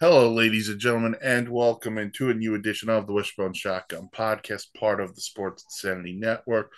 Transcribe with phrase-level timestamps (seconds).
[0.00, 4.66] Hello, ladies and gentlemen, and welcome into a new edition of the Wishbone Shotgun podcast,
[4.78, 6.72] part of the Sports Insanity Network.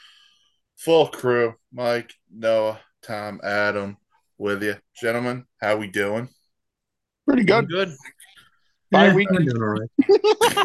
[0.78, 3.98] Full crew: Mike, Noah, Tom, Adam,
[4.38, 5.44] with you, gentlemen.
[5.60, 6.28] How we doing?
[7.26, 7.68] Pretty good.
[7.68, 7.94] Good.
[8.90, 9.28] Bye Yeah, week.
[9.30, 9.90] I'm doing all right.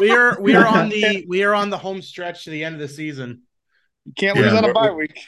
[0.00, 2.74] We are we are on the we are on the home stretch to the end
[2.74, 3.42] of the season.
[4.04, 4.58] You can't lose Yeah.
[4.58, 5.18] on a bye week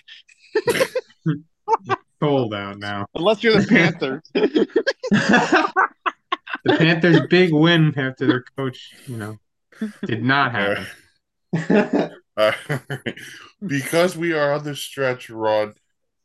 [2.21, 3.07] Cold out now.
[3.15, 4.23] unless you're the Panthers.
[6.65, 9.39] The Panthers' big win after their coach, you know,
[10.05, 10.87] did not happen.
[12.37, 13.19] All right.
[13.67, 15.75] because we are on the stretch run,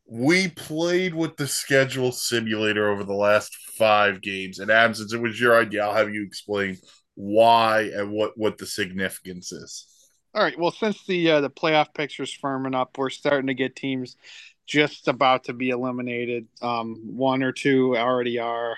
[0.05, 4.59] we played with the schedule simulator over the last five games.
[4.59, 6.77] And Adam, since it was your idea, I'll have you explain
[7.15, 9.87] why and what what the significance is.
[10.35, 10.57] All right.
[10.57, 14.17] Well, since the uh, the playoff picture's firming up, we're starting to get teams
[14.65, 16.47] just about to be eliminated.
[16.61, 18.77] Um, one or two already are,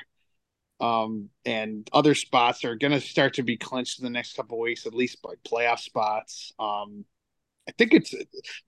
[0.79, 4.57] um, and other spots are going to start to be clinched in the next couple
[4.57, 6.53] of weeks, at least by playoff spots.
[6.59, 7.05] Um,
[7.67, 8.13] I think it's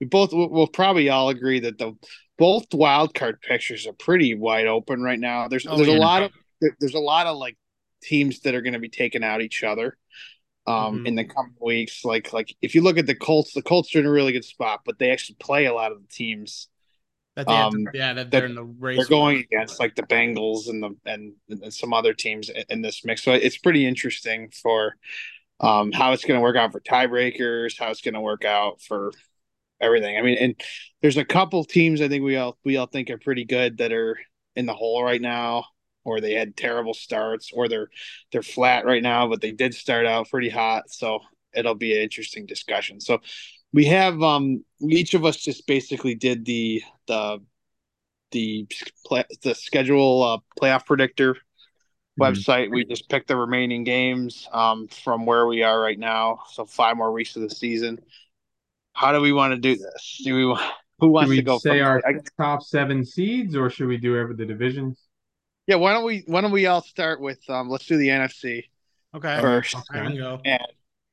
[0.00, 1.96] we both we'll probably all agree that the
[2.36, 5.48] both wild card pictures are pretty wide open right now.
[5.48, 6.32] There's Oh, there's a lot of
[6.80, 7.56] there's a lot of like
[8.02, 9.96] teams that are going to be taking out each other
[10.66, 11.06] um Mhm.
[11.08, 14.00] in the coming weeks like like if you look at the Colts the Colts are
[14.00, 16.68] in a really good spot but they actually play a lot of the teams
[17.38, 18.96] That they have to- Um, yeah, that that they're in the race.
[18.98, 22.82] they're going against like the Bengals and the and, and some other teams in, in
[22.82, 23.22] this mix.
[23.22, 24.96] So it's pretty interesting for
[25.60, 28.80] um how it's going to work out for tiebreakers how it's going to work out
[28.80, 29.12] for
[29.80, 30.18] everything.
[30.18, 30.60] I mean and
[31.00, 33.92] there's a couple teams I think we all we all think are pretty good that
[33.92, 34.18] are
[34.56, 35.64] in the hole right now
[36.04, 37.88] or they had terrible starts or they're
[38.32, 40.90] they're flat right now but they did start out pretty hot.
[40.90, 41.20] So
[41.54, 43.00] it'll be an interesting discussion.
[43.00, 43.20] So
[43.72, 47.40] we have um each of us just basically did the the
[48.30, 48.66] the
[49.06, 51.36] play, the schedule uh, playoff predictor
[52.20, 56.64] website we just picked the remaining games um from where we are right now so
[56.64, 58.00] five more weeks of the season
[58.92, 60.60] how do we want to do this do we wa-
[60.98, 62.06] who Should wants to go say first?
[62.06, 65.00] our I- top seven seeds, or should we do every the divisions?
[65.68, 68.64] yeah why don't we why don't we all start with um let's do the nfc
[69.14, 69.38] okay.
[69.40, 70.40] first I can go.
[70.44, 70.62] and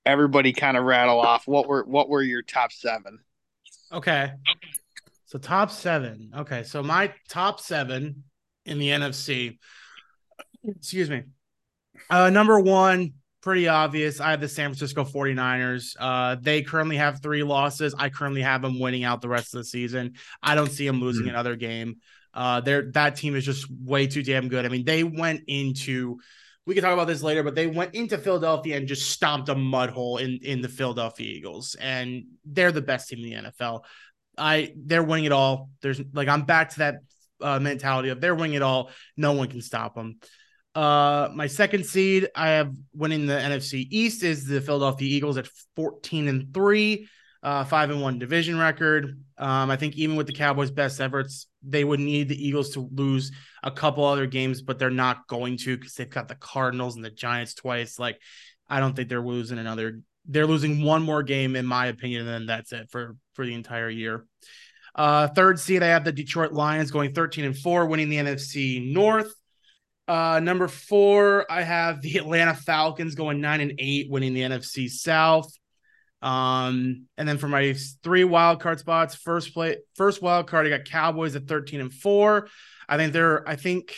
[0.05, 3.19] everybody kind of rattle off what were what were your top seven
[3.91, 4.31] Okay.
[5.25, 6.31] So top seven.
[6.35, 6.63] Okay.
[6.63, 8.23] So my top seven
[8.65, 9.57] in the NFC.
[10.67, 11.23] Excuse me.
[12.09, 14.19] Uh number one, pretty obvious.
[14.19, 15.95] I have the San Francisco 49ers.
[15.99, 17.93] Uh they currently have three losses.
[17.97, 20.13] I currently have them winning out the rest of the season.
[20.41, 21.29] I don't see them losing Mhm.
[21.29, 21.97] another game.
[22.33, 24.65] Uh they're that team is just way too damn good.
[24.65, 26.17] I mean, they went into
[26.65, 29.55] we can talk about this later, but they went into Philadelphia and just stomped a
[29.55, 33.83] mud hole in in the Philadelphia Eagles, and they're the best team in the NFL.
[34.37, 35.69] I they're winning it all.
[35.81, 36.95] There's like I'm back to that
[37.41, 38.89] uh, mentality of they're winning it all.
[39.15, 40.19] No one can stop them.
[40.73, 45.47] Uh, my second seed, I have winning the NFC East is the Philadelphia Eagles at
[45.77, 47.07] 14 and three,
[47.41, 49.17] uh, five and one division record.
[49.37, 52.89] Um, I think even with the Cowboys' best efforts, they would need the Eagles to
[52.91, 53.31] lose
[53.63, 57.03] a couple other games, but they're not going to because they've got the Cardinals and
[57.03, 57.99] the Giants twice.
[57.99, 58.19] Like,
[58.67, 60.01] I don't think they're losing another.
[60.25, 63.53] They're losing one more game, in my opinion, and then that's it for for the
[63.53, 64.25] entire year.
[64.95, 68.93] Uh, third seed, I have the Detroit Lions going 13 and four, winning the NFC
[68.93, 69.33] North.
[70.07, 74.89] Uh, number four, I have the Atlanta Falcons going nine and eight, winning the NFC
[74.89, 75.51] South.
[76.21, 80.69] Um, and then for my three wild card spots, first play, first wild card, I
[80.69, 82.47] got Cowboys at 13 and four.
[82.87, 83.95] I think they're, I think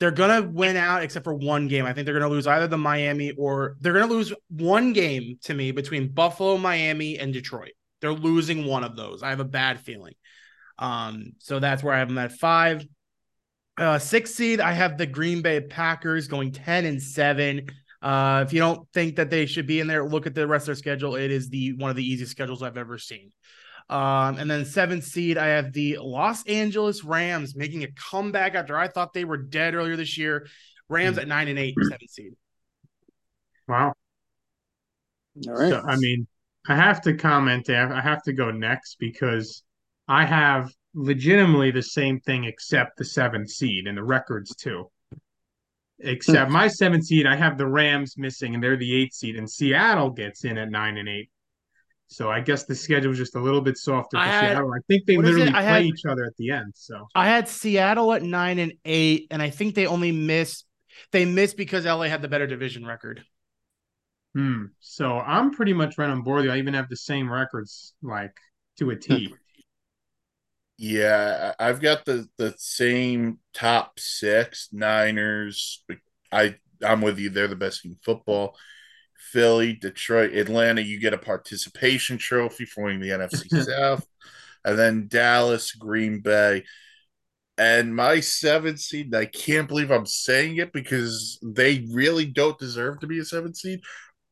[0.00, 1.84] they're gonna win out except for one game.
[1.84, 5.54] I think they're gonna lose either the Miami or they're gonna lose one game to
[5.54, 7.72] me between Buffalo, Miami, and Detroit.
[8.00, 9.22] They're losing one of those.
[9.22, 10.14] I have a bad feeling.
[10.78, 12.86] Um, so that's where I have them at five.
[13.76, 17.66] Uh, six seed, I have the Green Bay Packers going 10 and 7.
[18.02, 20.62] Uh, if you don't think that they should be in there, look at the rest
[20.62, 21.16] of their schedule.
[21.16, 23.30] It is the one of the easiest schedules I've ever seen.
[23.90, 28.78] Um, and then seventh seed, I have the Los Angeles Rams making a comeback after
[28.78, 30.46] I thought they were dead earlier this year.
[30.88, 32.32] Rams at nine and eight, seventh seed.
[33.68, 33.94] Wow.
[35.48, 36.26] all right So, I mean,
[36.68, 37.92] I have to comment there.
[37.92, 39.62] I have to go next because
[40.08, 44.90] I have legitimately the same thing except the seventh seed and the records too.
[46.02, 49.48] Except my seventh seed, I have the Rams missing, and they're the eighth seed, and
[49.50, 51.30] Seattle gets in at nine and eight.
[52.08, 54.72] So I guess the schedule is just a little bit softer for I had- Seattle.
[54.72, 56.72] I think they literally play had- each other at the end.
[56.74, 60.66] So I had Seattle at nine and eight, and I think they only missed
[61.12, 63.24] they missed because LA had the better division record.
[64.34, 64.66] Hmm.
[64.80, 66.46] So I'm pretty much right on board.
[66.48, 68.34] I even have the same records, like
[68.78, 69.32] to a T.
[70.82, 75.84] Yeah, I've got the the same top six Niners.
[76.32, 77.28] I I'm with you.
[77.28, 78.56] They're the best team in football.
[79.30, 84.06] Philly, Detroit, Atlanta, you get a participation trophy for winning the NFC South.
[84.64, 86.64] And then Dallas, Green Bay.
[87.58, 93.00] And my seventh seed, I can't believe I'm saying it because they really don't deserve
[93.00, 93.82] to be a seventh seed.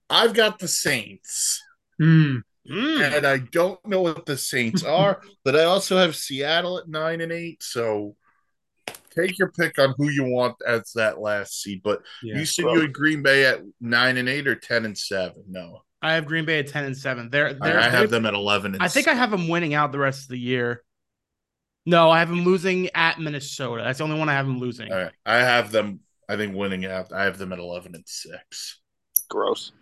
[0.09, 1.63] I've got the Saints.
[2.01, 2.39] Hmm.
[2.71, 3.17] Mm.
[3.17, 7.21] And I don't know what the Saints are, but I also have Seattle at nine
[7.21, 7.63] and eight.
[7.63, 8.17] So
[9.11, 11.81] take your pick on who you want as that last seed.
[11.83, 12.39] But Yeah.
[12.39, 15.45] you said you had Green Bay at nine and eight or ten and seven.
[15.49, 17.31] No, I have Green Bay at ten and seven.
[17.31, 18.75] They're, I, they're I have them at eleven.
[18.75, 20.83] And I think I have them winning out the rest of the year.
[21.87, 23.83] No, I have them losing at Minnesota.
[23.83, 24.93] That's the only one I have them losing.
[24.93, 25.13] All right.
[25.25, 26.01] I have them.
[26.29, 27.13] I think winning out.
[27.13, 28.81] I have them at eleven and six.
[29.31, 29.73] Gross.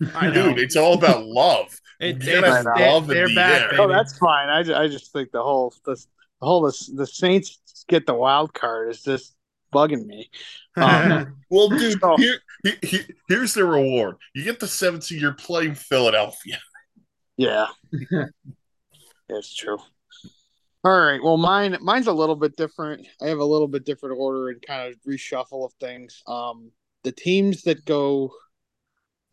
[0.14, 0.48] I know.
[0.50, 1.78] Dude, it's all about love.
[2.00, 3.68] It, You it's- have they- love in they're the back, air.
[3.70, 3.82] baby.
[3.82, 4.48] Oh, that's fine.
[4.48, 8.52] I, I just think the whole the, the whole the, the Saints get the wild
[8.52, 9.34] card is just
[9.72, 10.28] bugging me.
[10.76, 14.16] Um, Well, dude, So- here, here- here- here's the reward.
[14.34, 15.20] You get the seventh seed.
[15.22, 16.58] You're playing Philadelphia.
[17.36, 17.66] Yeah,
[19.28, 19.78] it's true.
[20.84, 21.22] All right.
[21.22, 23.06] Well, mine mine's a little bit different.
[23.22, 26.22] I have a little bit different order and kind of reshuffle of things.
[26.26, 26.70] Um,
[27.04, 28.32] the teams that go,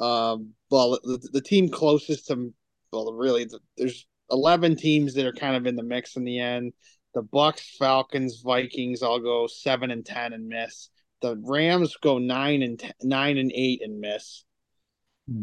[0.01, 2.53] um, well, the, the team closest to,
[2.92, 6.39] well, really, the, there's eleven teams that are kind of in the mix in the
[6.39, 6.74] end.
[7.13, 10.89] The Bucks, Falcons, Vikings all go seven and ten and miss.
[11.21, 14.44] The Rams go nine and ten, nine and eight and miss.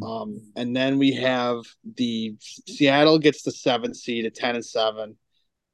[0.02, 1.62] Um, and then we have
[1.96, 5.16] the Seattle gets the seventh seed at ten and seven.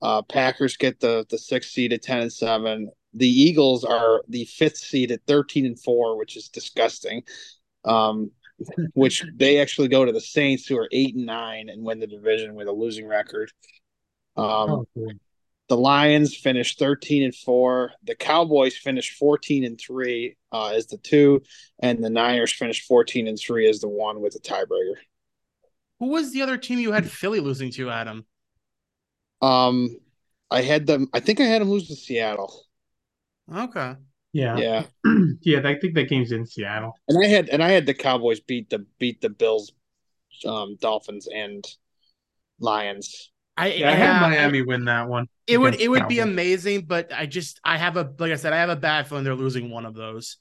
[0.03, 2.91] Uh, Packers get the the sixth seed at ten and seven.
[3.15, 7.23] The Eagles are the fifth seed at thirteen and four, which is disgusting.
[7.85, 8.31] Um,
[8.95, 12.07] which they actually go to the Saints, who are eight and nine, and win the
[12.07, 13.51] division with a losing record.
[14.37, 15.13] Um, Oh, cool.
[15.69, 17.93] the Lions finished 13 and 4.
[18.05, 21.43] The Cowboys finished 14 and 3 uh, as the two,
[21.79, 24.97] and the Niners finished 14 and 3 as the one with the tiebreaker.
[26.01, 28.27] Who was the other team you had Philly losing to, Adam?
[29.41, 29.97] Um,
[30.51, 31.09] I had them.
[31.13, 32.65] I think I had them lose to Seattle.
[33.53, 33.95] Okay.
[34.35, 34.59] Yeah.
[34.59, 34.85] Yeah,
[35.43, 36.99] Yeah, I think that game's in Seattle.
[37.09, 39.73] and I had and I had the Cowboys beat the beat the Bills,
[40.45, 41.65] um, Dolphins, and
[42.59, 43.31] Lions.
[43.57, 45.29] I, Yeah, I had yeah, Miami win that one.
[45.47, 48.53] It would it would be amazing, but I just I have a like I said
[48.53, 50.39] I have a bad feeling they're losing one of those.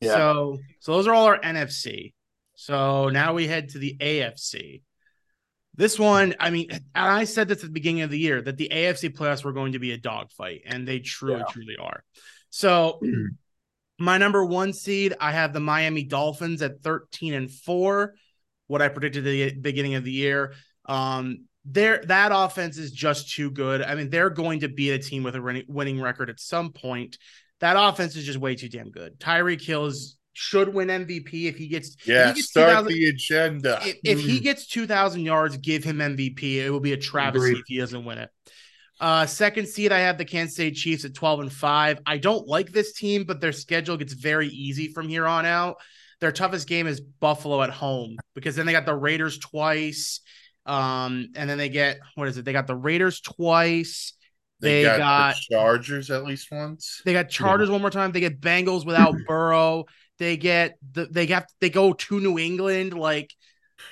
[0.00, 0.14] Yeah.
[0.14, 2.14] So so those are all our NFC.
[2.54, 4.80] So now we head to the AFC.
[5.78, 8.56] This one, I mean, and I said this at the beginning of the year that
[8.56, 11.44] the AFC playoffs were going to be a dogfight, and they truly, Yeah.
[11.48, 12.02] truly are.
[12.50, 13.00] So
[13.98, 18.14] my number one seed, I have the Miami Dolphins at 13 and 4.
[18.66, 20.54] What I predicted at the beginning of the year.
[20.84, 23.80] Um, there that offense is just too good.
[23.80, 26.72] I mean, they're going to beat a team with a winning, winning record at some
[26.72, 27.18] point.
[27.60, 29.18] That offense is just way too damn good.
[29.20, 33.80] Tyreek Hills should win MVP if he gets if Yeah, he gets start the agenda.
[33.84, 34.42] if, if he Mm.
[34.42, 36.60] gets 2,000 yards, give him MVP.
[36.64, 37.58] It will be a travesty Agreed.
[37.60, 38.30] if he doesn't win it.
[39.00, 42.00] Uh, second seed, I have the Kansas City Chiefs at 12 and 5.
[42.04, 45.76] I don't like this team, but their schedule gets very easy from here on out.
[46.20, 50.20] Their toughest game is Buffalo at home because then they got the Raiders twice.
[50.66, 52.44] Um, and then they get what is it?
[52.44, 54.12] They got the Raiders twice.
[54.60, 57.00] They, They got, got the Chargers at least once.
[57.04, 58.10] they got Chargers one more time.
[58.10, 59.84] They get Bengals without Burrow.
[60.18, 62.94] They get the they got they go to New England.
[62.94, 63.32] Like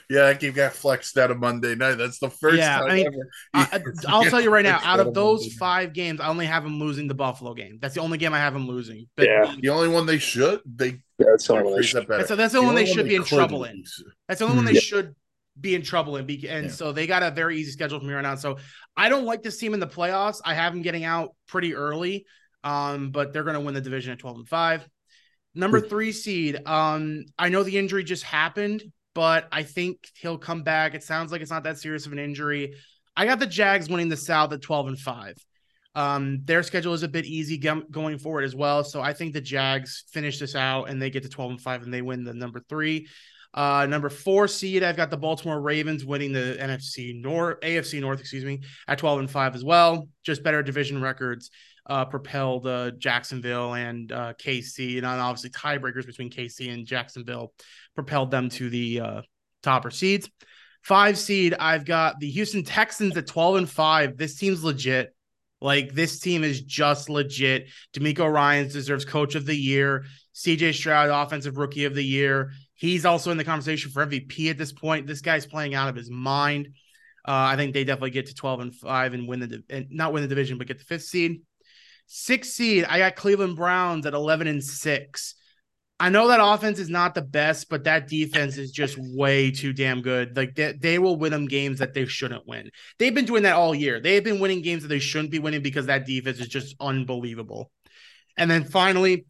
[0.09, 1.97] Yeah, that game got flexed out of Monday night.
[1.97, 3.29] That's the first Yeah, time I mean, ever.
[3.55, 5.59] I, I'll tell you right now, out of of those Monday night.
[5.59, 7.79] five games, I only have them losing the Buffalo game.
[7.81, 9.09] That's the only game I have them losing.
[9.17, 9.53] But Yeah.
[9.61, 12.67] the only one they should they Yeah, that's or phrase that that's, that's the only
[12.67, 13.85] one they only should be in could trouble in.
[14.29, 14.81] That's the only one they Yeah.
[14.81, 15.15] should
[15.59, 16.29] be in trouble in.
[16.47, 16.71] And Yeah.
[16.71, 18.41] so they got a very easy schedule from here on out.
[18.41, 18.59] So
[18.97, 20.41] I don't like this team in the playoffs.
[20.45, 22.27] I have them getting out pretty early,
[22.63, 24.87] um, but they're going to win the division at 12 and 5.
[25.57, 26.61] Number three seed.
[26.67, 28.83] Um, I know the injury just happened,
[29.15, 30.95] but I think he'll come back.
[30.95, 32.75] It sounds like it's not that serious of an injury.
[33.17, 35.35] I got the Jags winning the South at 12 and 5.
[35.95, 38.85] Um, their schedule is a bit easy gum- going forward as well.
[38.85, 41.83] So I think the Jags finish this out and they get to 12 and 5
[41.85, 43.09] and they win the number three.
[43.55, 48.21] Uh, number four seed, I've got the Baltimore Ravens winning the NFC North, AFC North,
[48.21, 50.07] excuse me, at 12 and 5 as well.
[50.23, 51.51] Just better division records
[51.89, 57.53] uh, propelled uh, Jacksonville and uh, KC, and obviously tiebreakers between KC and Jacksonville
[57.95, 59.23] propelled them to the uh,
[59.63, 60.29] topper seeds.
[60.83, 64.17] Five seed, I've got the Houston Texans at 12 and 5.
[64.17, 65.13] This team's legit.
[65.61, 67.69] Like this team is just legit.
[67.95, 70.05] DeMeco Ryans deserves coach of the year.
[70.35, 72.53] CJ Stroud, offensive rookie of the year.
[72.75, 75.07] He's also in the conversation for MVP at this point.
[75.07, 76.69] This guy's playing out of his mind.
[77.27, 80.13] Uh, I think they definitely get to 12 and 5 and win the and not
[80.13, 81.41] win the division, but get the fifth seed.
[82.07, 85.35] Six seed, I got Cleveland Browns at 11 and six.
[85.99, 89.73] I know that offense is not the best, but that defense is just way too
[89.73, 90.37] damn good.
[90.37, 92.71] Like they, they will win them games that they shouldn't win.
[92.99, 93.99] They've been doing that all year.
[93.99, 97.71] They've been winning games that they shouldn't be winning because that defense is just unbelievable.
[98.37, 99.25] And then finally,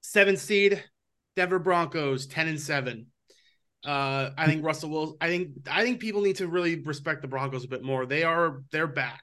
[0.00, 0.82] seven seed,
[1.34, 3.06] Denver Broncos, 10 and 7.
[3.84, 7.28] Uh, I think Russell will I think I think people need to really respect the
[7.28, 8.04] Broncos a bit more.
[8.04, 9.22] They are they're back.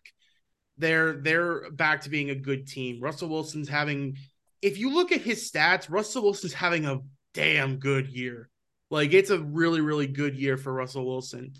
[0.77, 3.00] They're they're back to being a good team.
[3.01, 4.18] Russell Wilson's having
[4.62, 7.00] if you look at his stats, Russell Wilson's having a
[7.34, 8.50] damn good year.
[8.89, 11.53] Like it's a really, really good year for Russell Wilson.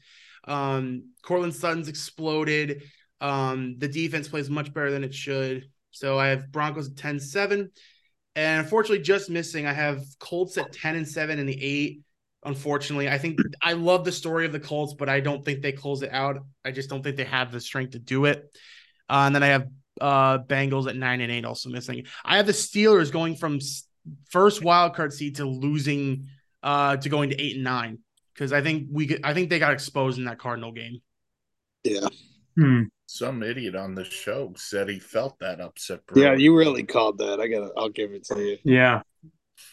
[0.48, 2.84] Um, Courtland Sutton's exploded.
[3.22, 5.70] Um, the defense plays much better than it should.
[5.92, 7.72] So I have Broncos at 10 7.
[8.36, 12.02] And unfortunately, just missing, I have Colts at 10 and 7 in the eight.
[12.46, 15.72] Unfortunately, I think I love the story of the Colts, but I don't think they
[15.72, 16.40] close it out.
[16.66, 18.50] I just don't think they have the strength to do it.
[19.14, 19.68] Uh, and then I have
[20.02, 22.06] uh Bengals at nine and eight, also missing.
[22.26, 23.60] I have the Steelers going from
[24.32, 26.28] first wild card seed to losing
[26.64, 28.00] uh to going to eight and nine
[28.34, 31.02] because I think we could, I think they got exposed in that Cardinal game.
[31.84, 32.08] Yeah.
[32.58, 32.84] Hmm.
[33.06, 36.00] Some idiot on the show said he felt that upset.
[36.16, 37.40] Yeah, you really called that.
[37.40, 37.70] I gotta.
[37.78, 38.58] I'll give it to you.
[38.64, 39.02] Yeah.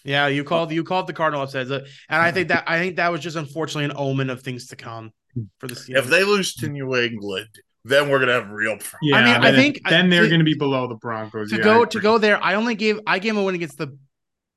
[0.05, 3.11] Yeah, you called you called the Cardinal upset, and I think that I think that
[3.11, 5.13] was just unfortunately an omen of things to come
[5.59, 5.97] for the Steelers.
[5.97, 7.49] If they lose to New England,
[7.85, 8.99] then we're gonna have real problems.
[9.03, 11.51] Yeah, I mean, I think- then they're to- going to be below the Broncos.
[11.51, 13.55] to yeah, I go to go there, I only gave I gave him a win
[13.55, 13.97] against the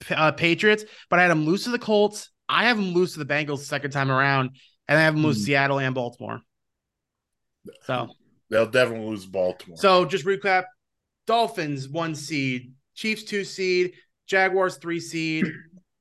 [0.10, 2.30] uh, Patriots, but I had him lose to the Colts.
[2.50, 5.24] I have him lose to the Bengals the second time around, and I have him
[5.24, 5.46] lose to Hmm.
[5.46, 6.42] Seattle and Baltimore.
[7.86, 8.10] So
[8.50, 9.77] They'll definitely lose Baltimore.
[9.77, 10.65] so just recap:
[11.25, 13.94] Dolphins one seed, Chiefs two seed,
[14.27, 15.46] Jaguars three seed,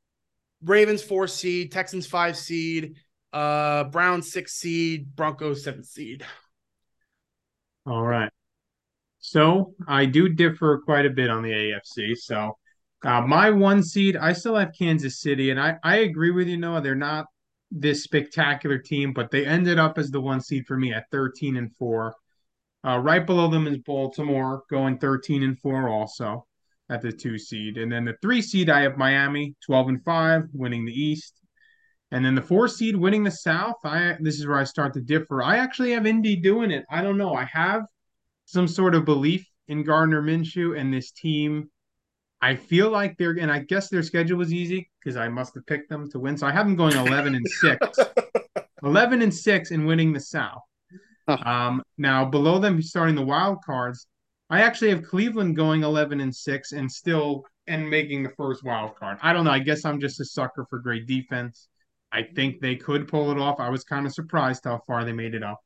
[0.64, 2.96] Ravens four seed, Texans five seed,
[3.32, 6.24] uh Browns six seed, Broncos seven seed.
[7.86, 8.30] All right.
[9.18, 12.16] So I do differ quite a bit on the AFC.
[12.16, 12.56] So
[13.04, 16.56] uh, my one seed, I still have Kansas City, and I, I agree with you,
[16.56, 16.80] Noah.
[16.80, 17.26] They're not
[17.70, 21.56] this spectacular team, but they ended up as the one seed for me at 13
[21.56, 22.14] and 4.
[22.84, 26.46] Uh, right below them is Baltimore, going 13 and 4 also
[26.90, 27.78] at the two seed.
[27.78, 31.41] And then the three seed, I have Miami, 12 and 5, winning the East.
[32.12, 33.76] And then the four seed winning the South.
[33.84, 35.42] I this is where I start to differ.
[35.42, 36.84] I actually have Indy doing it.
[36.90, 37.34] I don't know.
[37.34, 37.82] I have
[38.44, 41.70] some sort of belief in Gardner Minshew and this team.
[42.42, 45.64] I feel like they're, and I guess their schedule was easy because I must have
[45.64, 46.36] picked them to win.
[46.36, 47.98] So I have them going 11 and 6.
[48.82, 50.60] 11 and 6 and winning the South.
[51.28, 51.38] Huh.
[51.46, 54.08] Um, now, below them, starting the wild cards,
[54.50, 58.96] I actually have Cleveland going 11 and 6 and still and making the first wild
[58.96, 59.18] card.
[59.22, 59.52] I don't know.
[59.52, 61.68] I guess I'm just a sucker for great defense.
[62.12, 63.58] I think they could pull it off.
[63.58, 65.60] I was kind of surprised how far they made it up.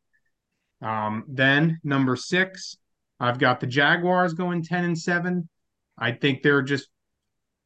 [0.80, 2.76] Um, then number six,
[3.18, 5.48] I've got the Jaguars going 10 and 7.
[5.98, 6.88] I think they're just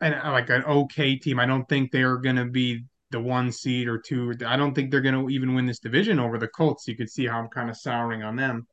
[0.00, 1.38] an, like an okay team.
[1.38, 4.32] I don't think they're going to be the one seed or two.
[4.46, 6.86] I don't think they're going to even win this division over the Colts.
[6.86, 8.66] You could see how I'm kind of souring on them.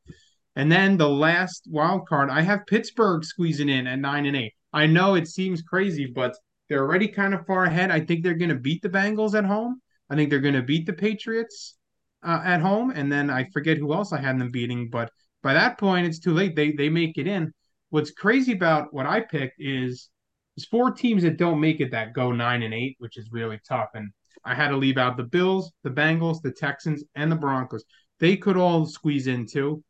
[0.56, 4.52] And then the last wild card, I have Pittsburgh squeezing in at 9 and 8.
[4.72, 6.34] I know it seems crazy, but
[6.68, 7.90] they're already kind of far ahead.
[7.90, 9.80] I think they're going to beat the Bengals at home.
[10.10, 11.76] I think they're going to beat the Patriots
[12.22, 14.88] uh, at home, and then I forget who else I had them beating.
[14.90, 15.10] But
[15.42, 16.56] by that point, it's too late.
[16.56, 17.52] They they make it in.
[17.90, 20.10] What's crazy about what I picked is
[20.56, 23.60] there's four teams that don't make it that go nine and eight, which is really
[23.66, 23.90] tough.
[23.94, 24.10] And
[24.44, 27.84] I had to leave out the Bills, the Bengals, the Texans, and the Broncos.
[28.18, 29.82] They could all squeeze in too,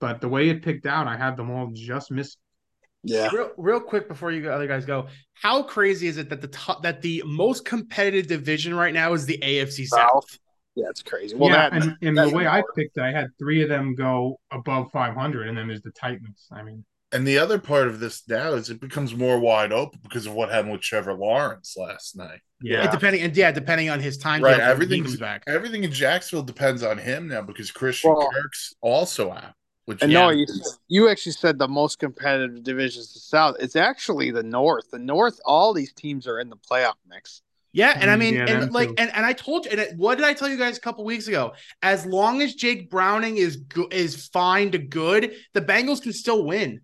[0.00, 2.36] but the way it picked out, I had them all just miss.
[3.04, 3.28] Yeah.
[3.32, 6.82] Real, real quick before you other guys go, how crazy is it that the top
[6.82, 10.00] that the most competitive division right now is the AFC South?
[10.24, 10.38] South.
[10.76, 11.36] Yeah, it's crazy.
[11.36, 12.72] Well, yeah, that and, and that's the way I more.
[12.74, 16.48] picked, I had three of them go above 500, and then there's the Titans.
[16.50, 20.00] I mean, And the other part of this now is it becomes more wide open
[20.02, 22.40] because of what happened with Trevor Lawrence last night.
[22.60, 24.42] yeah, It depending and yeah, depending on his time.
[24.42, 25.44] Right, when everything's- back.
[25.46, 29.52] Everything in Jacksonville depends on him now because Christian Well- Kirk's also out.
[29.86, 30.20] Which And Yeah.
[30.26, 30.46] no, you
[30.88, 33.56] you actually said the most competitive divisions the South.
[33.60, 34.90] It's actually the North.
[34.90, 37.42] The North, all these teams are in the playoff mix.
[37.72, 39.96] Yeah, and I Mm, mean, yeah, and like, and, and I told you, and it,
[39.96, 41.54] what did I tell you guys a couple weeks ago?
[41.82, 46.44] As long as Jake Browning is go- is fine to good, the Bengals can still
[46.44, 46.80] win.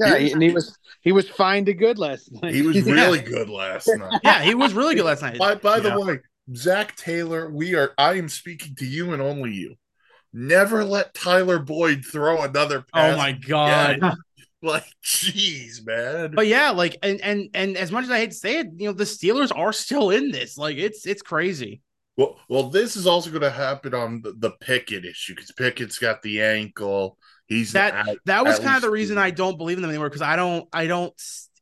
[0.00, 2.52] Yeah, he, and he was he was fine to good last night.
[2.52, 4.20] he was really good last night.
[4.22, 5.38] Yeah, he was really good last night.
[5.38, 5.90] By, by Yeah.
[5.94, 6.18] the way,
[6.54, 7.92] Zac Taylor, we are.
[7.96, 9.76] I am speaking to you and only you.
[10.38, 13.14] Never let Tyler Boyd throw another oh pass.
[13.14, 14.00] Oh my god!
[14.62, 16.32] Like, jeez, man.
[16.34, 18.86] But yeah, like, and and and as much as I hate to say it, you
[18.88, 20.58] know, the Steelers are still in this.
[20.58, 21.82] Like, it's it's crazy.
[22.16, 25.98] well, well, this is also going to happen on the, the Pickett issue because Pickett's
[25.98, 27.16] got the ankle.
[27.46, 29.18] He's That- at- That was kind of the reason.
[29.18, 31.12] I don't believe in them anymore because I don't, I don't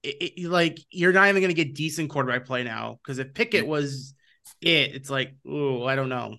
[0.02, 3.34] it, it- like you're not even going to get decent quarterback play now because if
[3.34, 4.14] Pickett was
[4.62, 6.36] it, it's like, ooh, I don't know.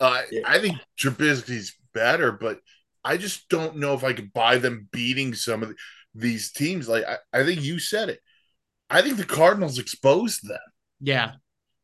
[0.00, 0.42] Uh, Yeah.
[0.44, 2.60] I think Trubisky's better, but
[3.04, 5.74] I just don't know if I could buy them beating some of the,
[6.14, 6.88] these teams.
[6.88, 8.20] Like I, I think you said it.
[8.90, 10.58] I think the Cardinals exposed them.
[11.00, 11.32] Yeah,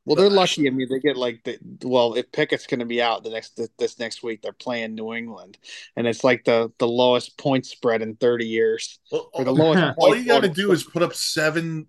[0.04, 0.66] Well, they're lucky.
[0.66, 3.61] I mean, they get like the well, if Pickett's going to be out the next
[3.78, 5.59] this next week, they're playing New England,
[5.97, 9.83] and it's like the the lowest point spread in thirty years, Well, or the lowest.
[9.99, 11.87] all you got to do is put up seven.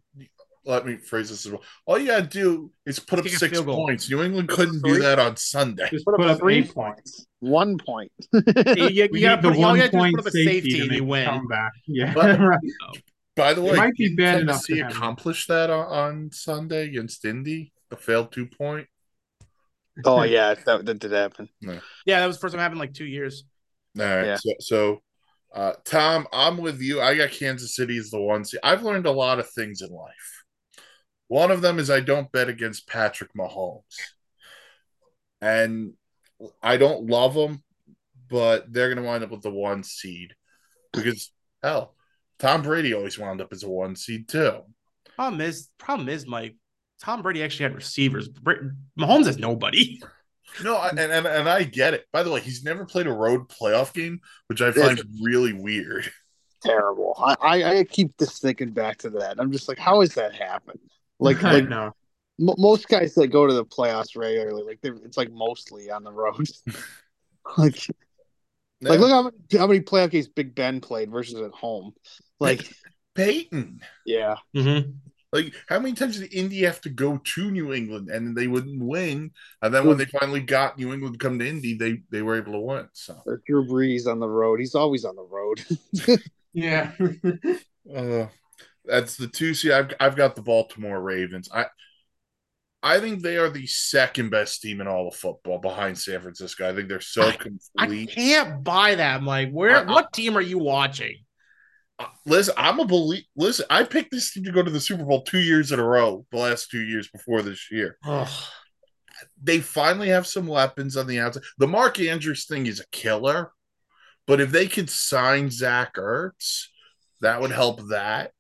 [0.65, 1.61] Let me phrase this as well.
[1.85, 4.09] All you got to do is put up six points.
[4.09, 5.87] New England couldn't do that on Sunday.
[5.91, 7.27] Just Put put, up up three points.
[7.39, 8.11] one point.
[8.33, 10.31] you, you, you gotta put, the you one gotta do is point put up a
[10.31, 11.47] safety safety and make you a win.
[11.87, 12.59] Yeah, But- right.
[13.35, 17.73] By the way, might be bad enough to accomplish that on, on Sunday against Indy?
[17.91, 18.87] a failed two point.
[20.05, 21.49] oh yeah, that, that did happen.
[21.61, 23.43] Yeah, that was the first time it happened like two years.
[23.99, 24.25] All right.
[24.25, 24.37] Yeah.
[24.37, 25.01] So, so
[25.53, 27.01] uh, Tom, I'm with you.
[27.01, 28.43] I got Kansas City as the one.
[28.43, 30.34] See, I've learned a lot of things in life.
[31.27, 33.81] One of them is I don't bet against Patrick Mahomes.
[35.41, 35.93] And
[36.61, 37.63] I don't love them,
[38.29, 40.33] but they're going to wind up with the one seed
[40.93, 41.31] because,
[41.63, 41.95] hell,
[42.39, 44.61] Tom Brady always wound up as a one seed too.
[45.15, 46.55] Problem is, problem is, Mike.
[47.01, 48.27] Tom Brady actually had receivers.
[48.27, 50.01] Br- Mahomes has nobody.
[50.63, 52.05] No, I- and, and and I get it.
[52.13, 56.09] By the way, he's never played a road playoff game, which I find really weird.
[56.63, 57.13] Terrible.
[57.17, 59.35] I, I I keep just thinking back to that.
[59.37, 60.79] I'm just like, how has that happened?
[61.19, 61.93] Like I like know.
[62.39, 66.03] m- most guys that go to the playoffs regularly, like they're it's like mostly on
[66.03, 66.47] the road.
[67.57, 67.79] like
[68.81, 71.93] like look how many, how many playoff games Big Ben played versus at home.
[72.39, 72.67] Like
[73.15, 73.79] Peyton.
[74.05, 74.91] yeah, Mm-hmm.
[75.33, 78.81] Like, how many times did Indy have to go to New England and they wouldn't
[78.81, 79.31] win?
[79.61, 82.37] And then when they finally got New England to come to Indy, they they were
[82.37, 82.87] able to win.
[82.93, 84.61] So, or Drew Brees on the road.
[84.61, 85.65] He's always on the road.
[86.53, 86.91] Yeah.
[87.93, 88.27] uh,
[88.87, 89.53] that's the two.
[89.53, 91.49] See, I've I've got the Baltimore Ravens.
[91.53, 91.65] I
[92.83, 96.69] I think they are the second best team in all of football behind San Francisco.
[96.69, 98.09] I think they're so I complete.
[98.11, 99.15] I can't buy that.
[99.15, 99.77] I'm like, where?
[99.77, 101.15] I- what team are you watching?
[101.97, 103.23] Uh, Listen, I'm a believe.
[103.35, 105.83] Listen, I picked this team to go to the Super Bowl two years in a
[105.83, 106.25] row.
[106.31, 107.97] The last two years before this year,
[109.41, 111.43] they finally have some weapons on the outside.
[111.57, 113.51] The Mark Andrews thing is a killer,
[114.27, 116.65] but if they could sign Zach Ertz,
[117.21, 118.31] that would help that.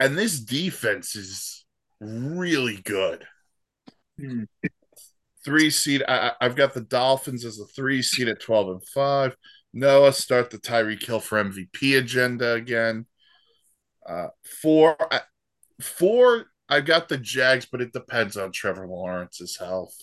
[0.00, 1.64] And this defense is
[2.00, 3.26] really good.
[4.18, 4.44] Hmm.
[5.44, 6.02] Three seed.
[6.06, 9.36] I, I've got the Dolphins as a three seed at twelve and five.
[9.72, 13.06] Noah start the Tyreek Hill for MVP agenda again.
[14.06, 15.22] Uh, four, I-
[15.80, 16.46] four.
[16.68, 19.94] I've got the Jags, but it depends on Trevor Lawrence's health.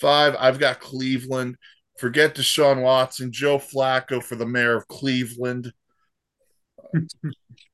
[0.00, 1.56] Five, I've got Cleveland.
[1.98, 5.72] Forget Deshaun Watson, Joe Flacco for the mayor of Cleveland.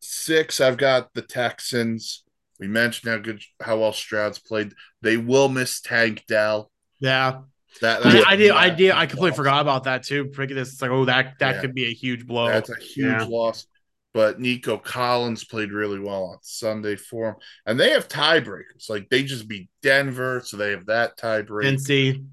[0.01, 2.25] Six, I've got the Texans.
[2.59, 4.73] We mentioned how good, how well Stroud's played.
[5.03, 6.71] They will miss Tank Dell.
[7.01, 7.41] Yeah,
[7.83, 8.51] That, I, that's- I did.
[8.53, 8.91] I did.
[8.93, 10.31] I completely forgot about that too.
[10.35, 11.61] This, it's like, oh, that that Yeah.
[11.61, 12.49] could be a huge blow.
[12.49, 13.25] That's a huge Yeah.
[13.29, 13.67] loss.
[14.15, 17.35] But Nico Collins played really well on Sunday for them.
[17.67, 18.89] And they have tiebreakers.
[18.89, 21.75] Like they just beat Denver, so they have that tiebreaker.
[21.75, 22.25] Cincy.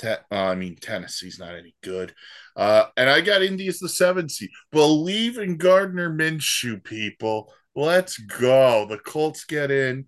[0.00, 2.14] Te- uh, I mean, Tennessee's not any good.
[2.56, 4.48] Uh, and I got Indy as the seventh seed.
[4.72, 7.52] Believe in Gardner Minshew, people.
[7.76, 8.86] Let's go.
[8.88, 10.06] The Colts get in.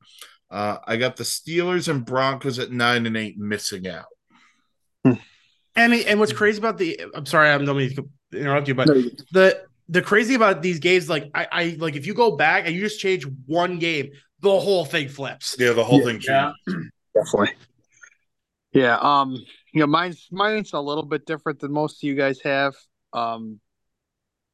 [0.50, 4.06] Uh, I got the Steelers and Broncos at nine and eight missing out.
[5.74, 7.00] And and what's crazy about the?
[7.14, 8.88] I'm sorry, I'm don't mean to interrupt you, but
[9.32, 12.74] the the crazy about these games, like I, I like if you go back and
[12.74, 15.56] you just change one game, the whole thing flips.
[15.58, 16.04] Yeah, the whole Yeah.
[16.04, 16.28] thing changed.
[16.28, 16.74] Yeah.
[17.14, 17.54] definitely.
[18.74, 19.38] Yeah, um,
[19.72, 22.74] you know, mine's mine's a little bit different than most of you guys have.
[23.12, 23.60] Um,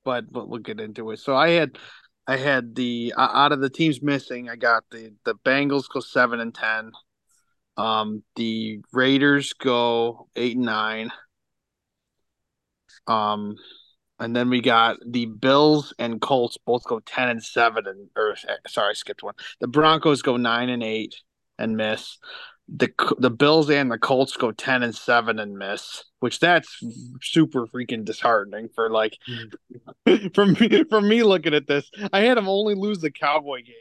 [0.04, 1.18] but but we'll get into it.
[1.18, 1.78] So I had
[2.26, 6.00] I had the uh, out of the teams missing, I got the the Bengals go
[6.00, 6.92] seven and ten.
[7.76, 11.12] Um, the Raiders go eight and nine.
[13.06, 13.56] Um,
[14.18, 18.36] and then we got the Bills and Colts both go ten and seven, and or
[18.66, 19.34] sorry, I skipped one.
[19.60, 21.14] The Broncos go nine and eight
[21.58, 22.18] and miss.
[22.68, 26.78] The the Bills and the Colts go ten and seven and miss, which that's
[27.22, 29.16] super freaking disheartening for like
[30.34, 31.90] for me for me looking at this.
[32.12, 33.74] I had them only lose the Cowboy game,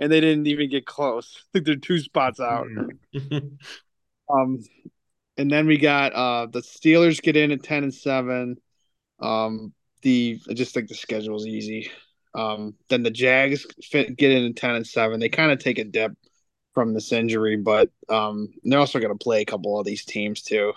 [0.00, 1.36] and they didn't even get close.
[1.36, 2.66] I think they're two spots out.
[4.30, 4.60] Um,
[5.36, 8.56] and then we got uh the Steelers get in at ten and seven.
[9.20, 11.90] Um, the I just think the schedule is easy.
[12.34, 15.20] Um, then the Jags fit, get in at ten and seven.
[15.20, 16.12] They kind of take a dip
[16.74, 20.42] from this injury, but um, they're also going to play a couple of these teams
[20.42, 20.72] too.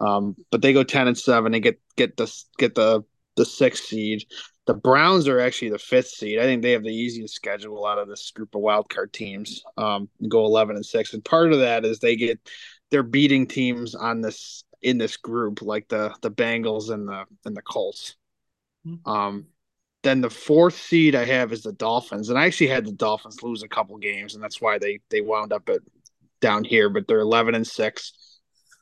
[0.00, 1.54] Um, but they go ten and seven.
[1.54, 3.02] and get get the get the
[3.36, 4.24] the sixth seed.
[4.66, 6.38] The Browns are actually the fifth seed.
[6.38, 9.62] I think they have the easiest schedule out of this group of wild card teams.
[9.76, 12.38] Um, go eleven and six, and part of that is they get
[12.90, 17.56] they're beating teams on this in this group like the the Bengals and the and
[17.56, 18.16] the Colts.
[18.86, 19.10] Mm-hmm.
[19.10, 19.46] Um,
[20.02, 23.42] then the fourth seed I have is the Dolphins, and I actually had the Dolphins
[23.42, 25.80] lose a couple games, and that's why they they wound up at
[26.40, 26.88] down here.
[26.88, 28.12] But they're eleven and six.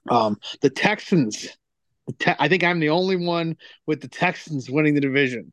[0.08, 1.48] Um, the Texans,
[2.06, 5.52] the te- I think I'm the only one with the Texans winning the division.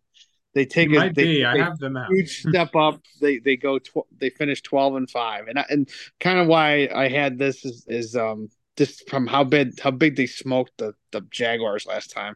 [0.53, 1.43] They take You a they.
[1.43, 2.09] I they- have them out.
[2.09, 3.01] huge step up.
[3.21, 6.89] They they go tw- they finish twelve and five, and I, and kind of why
[6.93, 10.93] I had this is is um just from how big how big they smoked the
[11.11, 12.35] the Jaguars last time,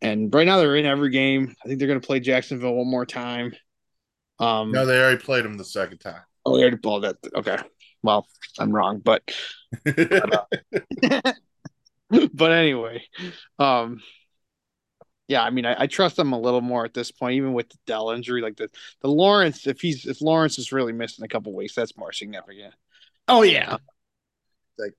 [0.00, 1.54] and right now they're in every game.
[1.64, 3.54] I think they're going to play Jacksonville one more time.
[4.38, 6.22] Um, No, they already played them the second time.
[6.44, 7.16] oh, they already balled that.
[7.34, 7.58] Okay,
[8.02, 8.26] well
[8.58, 9.22] I'm wrong, but
[12.32, 13.02] but anyway,
[13.58, 14.00] um,
[15.26, 17.68] yeah, I mean, I, I trust them a little more at this point, even with
[17.68, 18.40] the Dell injury.
[18.40, 18.68] Like the
[19.02, 22.74] the Lawrence, if he's if Lawrence is really missing a couple weeks, that's more significant
[23.26, 23.76] Oh yeah.
[24.78, 24.94] Like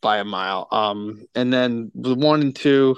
[0.00, 0.68] by a mile.
[0.70, 2.96] Um, and then the one and two,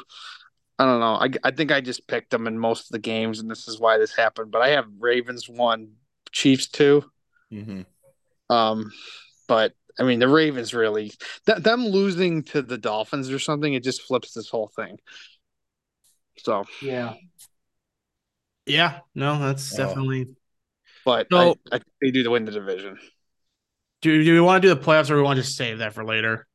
[0.81, 1.15] I don't know.
[1.15, 3.79] I I think I just picked them in most of the games, and this is
[3.79, 4.51] why this happened.
[4.51, 5.93] But I have Ravens one,
[6.33, 7.05] Chiefs two.
[7.53, 7.85] Mhm.
[8.49, 8.91] Um,
[9.47, 11.13] but I mean, the Ravens really
[11.45, 14.99] th- them losing to the Dolphins or something, it just flips this whole thing.
[16.39, 17.15] So, Yeah.
[18.65, 19.01] Yeah.
[19.15, 19.77] No, that's Oh.
[19.87, 20.29] definitely.
[21.05, 22.99] but So- I, I they do to win the division.
[24.01, 25.93] Do, do we want to do the playoffs or we want to just save that
[25.93, 26.47] for later?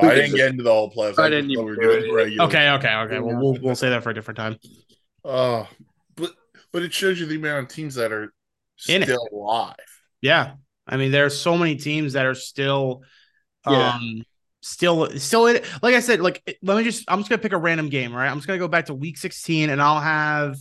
[0.00, 1.18] I didn't get into the whole playoffs.
[1.18, 2.70] I just didn't even we were do doing Okay.
[2.70, 2.94] Okay.
[2.94, 3.20] Okay.
[3.20, 4.56] Well, we'll we'll say that for a different time.
[5.24, 5.68] Oh,
[6.16, 6.32] but
[6.72, 8.32] but it shows you the amount of teams that are
[8.88, 9.06] In it.
[9.06, 9.74] still alive.
[10.20, 10.54] Yeah.
[10.86, 13.02] I mean, there are so many teams that are still,
[13.68, 13.90] Yeah.
[13.94, 14.24] um,
[14.62, 15.64] still, still in it.
[15.82, 18.28] Like I said, like let me just, I'm just gonna pick a random game, right?
[18.28, 20.56] I'm just gonna go back to week 16, and I'll have,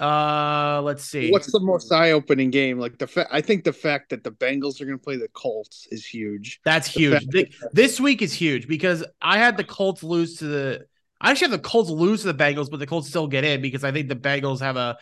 [0.00, 1.30] uh, let's see.
[1.30, 2.78] What's the most eye-opening game?
[2.78, 5.28] Like the fa- I think the fact that the Bengals are going to play the
[5.28, 6.60] Colts is huge.
[6.64, 7.12] That's The huge.
[7.14, 10.86] fact Th- This week is huge because I had the Colts lose to the.
[11.20, 13.62] I actually have the Colts lose to the Bengals, but the Colts still get in
[13.62, 14.98] because I think the Bengals have a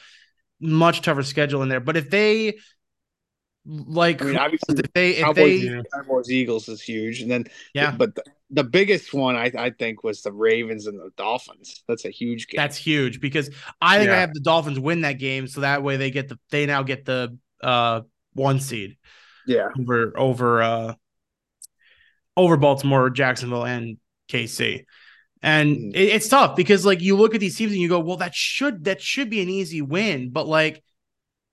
[0.61, 1.81] much tougher schedule in there.
[1.81, 2.59] But if they,
[3.65, 5.83] like, I mean, obviously, if they, if Cowboys, they, Yeah.
[5.95, 7.45] Cowboys Eagles is huge, and then
[7.75, 11.83] yeah, but the, the biggest one I, I think was the Ravens and the Dolphins.
[11.89, 12.59] That's a huge game.
[12.59, 15.97] That's huge because I think I have the Dolphins win that game, so that way
[15.97, 18.01] they get the they now get the uh
[18.35, 18.97] one seed
[19.47, 19.69] yeah.
[19.79, 20.95] over over uh
[22.37, 23.99] over Baltimore, Jacksonville, and
[24.29, 24.85] KC.
[25.43, 25.95] And Mhm.
[25.95, 28.35] it- it's tough because like you look at these teams and you go, well, that
[28.35, 30.83] should that should be an easy win, but like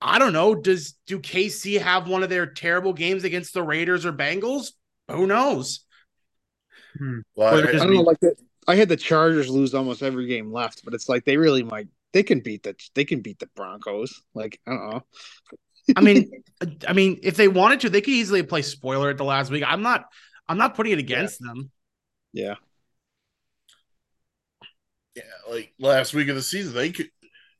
[0.01, 4.05] I don't know, does do KC have one of their terrible games against the Raiders
[4.05, 4.71] or Bengals?
[5.09, 5.85] Who knows?
[6.97, 7.19] Hmm.
[7.35, 8.01] Well, Well, I- I don't know.
[8.01, 8.35] Like the,
[8.67, 11.88] I had the Chargers lose almost every game left, but it's like they really might.
[12.13, 14.21] They can beat the they can beat the Broncos.
[14.33, 15.01] Like I don't know.
[15.95, 16.31] I mean,
[16.88, 19.63] I mean, if they wanted to, they could easily play spoiler at the last week.
[19.65, 20.05] I'm not,
[20.47, 21.71] I'm not putting it against them.
[22.33, 22.55] Yeah.
[25.15, 27.09] yeah, like last week of the season, they could.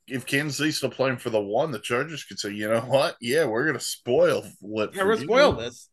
[0.10, 3.16] If Kansas City's still playing for the one, the Chargers could say, you know what?
[3.22, 5.90] Yeah, we're gonna spoil what Yeah, we're spoiled this.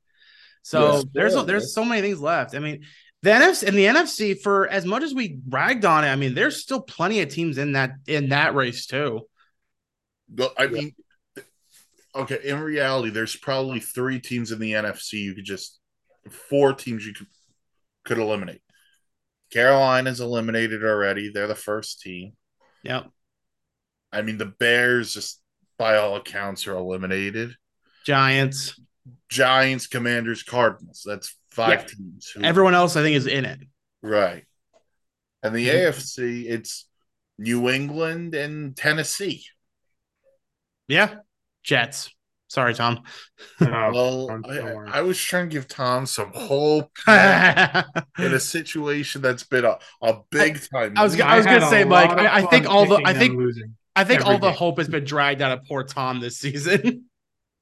[0.62, 1.74] So Yeah, there's spoiled there's this.
[1.74, 2.54] so many things left.
[2.54, 2.84] I mean,
[3.22, 6.34] the NFC and the NFC for as much as we ragged on it, I mean,
[6.34, 9.26] there's still plenty of teams in that in that race too.
[10.28, 10.94] No, I mean,
[12.14, 12.38] okay.
[12.44, 15.78] In reality, there's probably three teams in the NFC you could just
[16.30, 17.26] four teams you could
[18.04, 18.62] could eliminate.
[19.52, 21.30] Carolina's eliminated already.
[21.30, 22.32] They're the first team.
[22.82, 23.10] Yep.
[24.16, 25.40] I mean, the Bears just
[25.78, 27.54] by all accounts are eliminated.
[28.06, 28.80] Giants.
[29.28, 31.02] Giants, Commanders, Cardinals.
[31.04, 31.86] That's five Yeah.
[31.86, 32.30] teams.
[32.34, 33.60] who- Everyone else I think is in it.
[34.02, 34.44] right.
[35.42, 35.74] And the Mhm.
[35.88, 36.88] AFC, it's
[37.38, 39.44] New England and Tennessee.
[40.88, 41.16] Yeah.
[41.62, 42.10] Jets.
[42.48, 43.02] Sorry, Tom.
[43.60, 44.98] Well, don't- don't I.
[44.98, 46.90] I was trying to give Tom some hope
[48.18, 50.94] in a situation that's been a, a big time.
[50.96, 53.12] I was gonna- I was had gonna say, Mike, I- I think all the- I
[53.12, 53.76] think- losing.
[54.04, 54.56] Think Every all the game.
[54.56, 57.04] hope has been dragged out of poor Tom this season.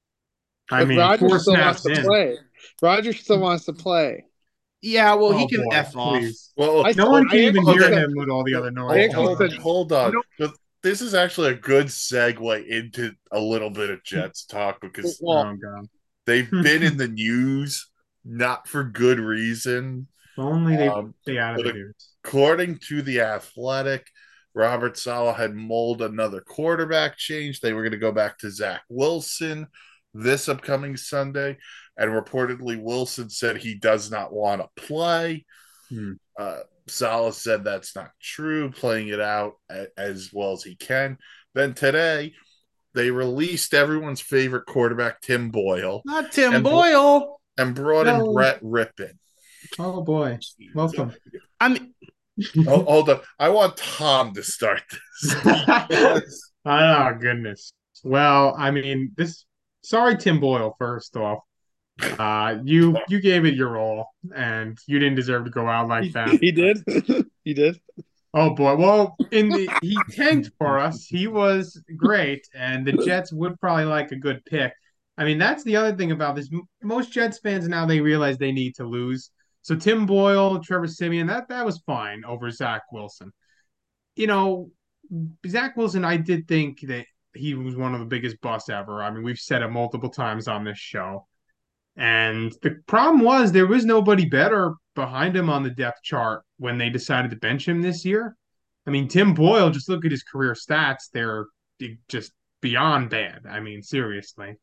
[0.71, 2.03] I But mean, Rodgers four still wants to in.
[2.05, 2.37] play.
[2.83, 4.25] Roger still wants to play.
[4.83, 6.19] yeah, well, he Oh, can boy, f off.
[6.19, 6.53] please.
[6.57, 8.97] well, I No one can I even hear said- him with all the other noise.
[8.97, 10.13] actually hold, said- hold on.
[10.39, 15.19] You this is actually a good segue into a little bit of Jets talk because
[15.23, 15.87] Well, oh
[16.27, 17.89] they've been in the news
[18.25, 20.09] not for good reason.
[20.37, 21.95] If only they Um, stay out of but the news.
[22.25, 24.07] According to the Athletic,
[24.55, 27.61] Robert Saleh had mulled another quarterback change.
[27.61, 29.67] They were going to go back to Zach Wilson
[30.15, 31.59] this upcoming Sunday,
[31.97, 35.45] and reportedly Wilson said he does not want to play.
[35.89, 36.13] Hmm.
[36.39, 41.19] Uh, Saleh said that's not true, playing it out a- as well as he can.
[41.55, 42.35] Then today,
[42.95, 47.41] they released everyone's favorite quarterback, Tim Boyle, Not Tim And- Boyle.
[47.59, 49.19] and brought in Brett Rypien.
[49.79, 50.39] Oh boy.
[50.75, 51.13] Welcome.
[51.59, 51.95] I mean,
[52.67, 53.21] Oh, hold on.
[53.39, 54.83] I want Tom to start
[55.23, 56.51] this.
[56.67, 57.73] Oh goodness.
[58.05, 59.45] Well, I mean, this.
[59.83, 60.75] Sorry, Tim Boyle.
[60.79, 61.41] First off,
[62.19, 66.13] uh, you you gave it your all, and you didn't deserve to go out like
[66.13, 66.31] that.
[66.41, 66.79] he did.
[67.45, 67.79] he did.
[68.33, 68.77] Oh boy.
[68.77, 71.05] Well, in the he tanked for us.
[71.05, 74.73] He was great, and the Jets would probably like a good pick.
[75.17, 76.49] I mean, that's the other thing about this.
[76.83, 79.31] Most Jets fans now they realize they need to lose.
[79.65, 83.33] So Tim Boyle, Trevor Siemian, that that was fine over Zach Wilson.
[84.15, 84.71] You know,
[85.49, 89.03] Zach Wilson, I did think that he was one of the biggest busts ever.
[89.03, 91.27] I mean, we've said it multiple times on this show.
[91.97, 96.77] And the problem was there was nobody better behind him on the depth chart when
[96.77, 98.37] they decided to bench him this year.
[98.87, 101.09] I mean, Tim Boyle, just look at his career stats.
[101.11, 101.47] They're
[102.09, 103.47] just beyond bad.
[103.49, 104.57] I mean, seriously.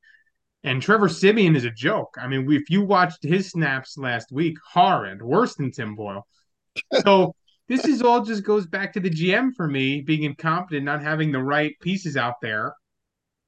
[0.63, 2.15] And Trevor Siemian is a joke.
[2.21, 6.27] I mean, if you watched his snaps last week, horrid, worse than Tim Boyle.
[7.03, 7.35] So
[7.67, 11.31] this is all just goes back to the GM for me being incompetent, not having
[11.31, 12.73] the right pieces out there.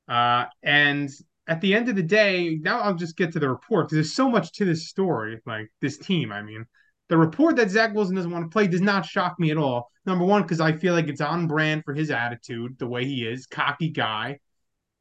[0.08, 1.10] Uh, and
[1.47, 4.13] at the end of the day, now I'll just get to the report because there's
[4.13, 6.32] so much to this story, like this team.
[6.32, 6.65] I mean,
[7.10, 9.89] the report that Zach Wilson doesn't want to play does not shock me at all.
[10.06, 13.26] Number one, because I feel like it's on brand for his attitude, the way he
[13.26, 14.39] is, cocky guy.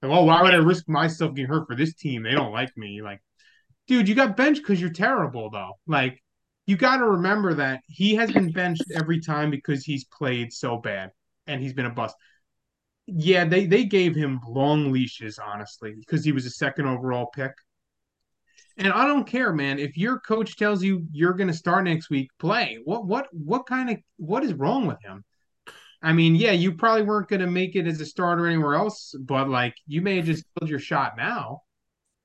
[0.02, 2.22] Like, oh, why would I risk myself getting hurt for this team?
[2.22, 3.02] They don't like me.
[3.02, 3.22] Like,
[3.86, 5.78] dude, you got benched because you're terrible, though.
[5.86, 6.22] Like,
[6.66, 10.76] you got to remember that he has been benched every time because he's played so
[10.76, 11.10] bad
[11.46, 12.16] and he's been a bust.
[13.06, 17.52] Yeah, they they gave him long leashes, honestly, because he was a second overall pick.
[18.78, 19.78] And I don't care, man.
[19.78, 22.78] If your coach tells you you're going to start next week, play.
[22.84, 25.24] What what what kind of what is wrong with him?
[26.02, 29.14] I mean, yeah, you probably weren't going to make it as a starter anywhere else,
[29.20, 31.62] but like you may have just killed your shot now.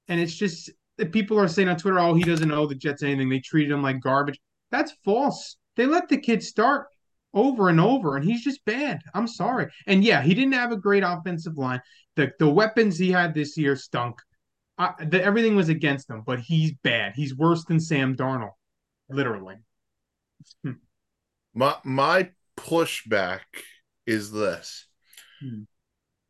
[0.08, 0.72] And it's just
[1.12, 3.30] people are saying on Twitter, "Oh, he doesn't owe the Jets anything.
[3.30, 4.40] They treated him like garbage."
[4.72, 5.58] That's false.
[5.76, 6.88] They let the kid start
[7.34, 9.02] over and over, and he's just bad.
[9.14, 9.68] I'm sorry.
[9.86, 11.82] And yeah, he didn't have a great offensive line.
[12.16, 14.16] The the weapons he had this year stunk.
[14.80, 17.14] I, the, everything was against him, but he's bad.
[17.16, 18.52] He's worse than Sam Darnold,
[19.10, 19.56] literally.
[20.64, 20.74] Hmm.
[21.54, 23.42] My my pushback
[24.06, 24.88] is this.
[25.42, 25.64] Hmm.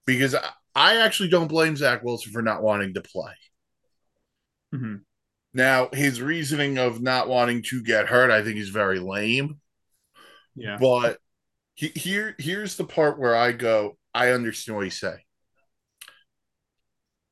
[0.05, 3.33] Because I, I actually don't blame Zach Wilson for not wanting to play.
[4.73, 5.01] Mhm.
[5.53, 9.59] Now, his reasoning of not wanting to get hurt, I think is very lame.
[10.55, 10.77] Yeah.
[10.79, 11.17] But
[11.73, 15.21] he, here, here's the part where I go, I understand what he's saying.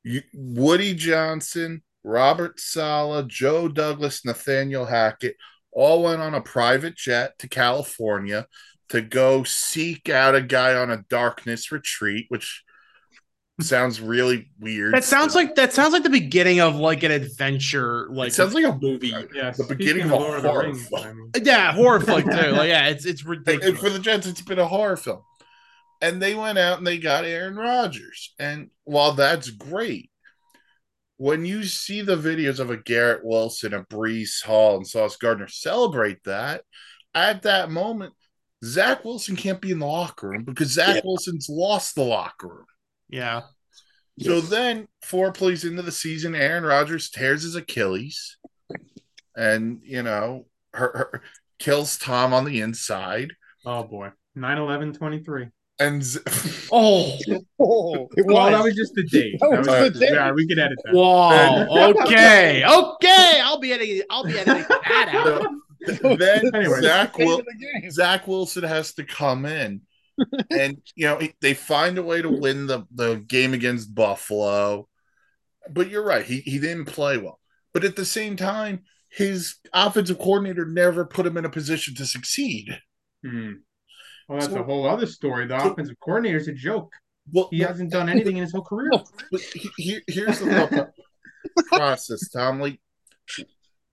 [0.02, 5.36] You, Woody Johnson, Robert Saleh, Joe Douglas, Nathaniel Hackett
[5.72, 8.46] all went on a private jet to California
[8.90, 12.62] to go seek out a guy on a darkness retreat, which
[13.60, 14.92] sounds really weird.
[14.92, 18.54] that sounds like that sounds like the beginning of like an adventure, like it sounds
[18.54, 19.14] like a movie.
[19.34, 19.50] Yeah.
[19.50, 21.02] The beginning of a Lord the horror Rings, film.
[21.02, 22.30] I mean, Yeah, horror flick too.
[22.30, 23.68] Like, yeah, it's it's ridiculous.
[23.68, 25.22] And for the Jets, it's been a horror film.
[26.02, 28.34] And they went out and they got Aaron Rodgers.
[28.38, 30.10] And while that's great,
[31.16, 35.48] when you see the videos of a Garrett Wilson, a Breece Hall, and Sauce Gardner
[35.48, 36.62] celebrate that,
[37.14, 38.12] at that moment,
[38.64, 41.00] Zach Wilson can't be in the locker room because Zach Yeah.
[41.04, 42.66] Wilson's lost the locker room.
[43.08, 43.42] yeah,
[44.18, 48.38] So then, four plays into the season, Aaron Rodgers tears his Achilles,
[49.36, 51.22] and you know, her, her
[51.58, 53.32] kills Tom on the inside,
[53.64, 54.10] oh boy.
[54.34, 55.48] 9 11 23.
[55.78, 56.20] and Z-
[56.72, 57.16] Oh,
[57.60, 59.36] Oh, it Well, that was just the date.
[59.40, 60.12] That That was was the date.
[60.14, 60.94] yeah, we can edit that.
[60.94, 61.66] wow.
[62.00, 63.40] Okay, okay.
[63.42, 64.02] I'll be editing.
[64.10, 65.46] I'll be editing that out.
[66.02, 66.80] then Anyway.
[66.80, 67.90] Zach End will the.
[67.90, 69.82] Zach Wilson has to come in,
[70.50, 74.88] and you know they find a way to win the the game against Buffalo.
[75.70, 77.40] But you're right; he he didn't play well.
[77.72, 82.06] But at the same time, his offensive coordinator never put him in a position to
[82.06, 82.78] succeed.
[83.24, 83.52] Hmm.
[84.28, 85.46] Well, that's So- a whole other story.
[85.46, 86.92] The so- offensive is a joke.
[87.32, 88.90] Well, He hasn't done anything in his whole career.
[89.32, 90.92] But he, he, here's the
[91.72, 92.60] process, Tom.
[92.60, 92.80] Like,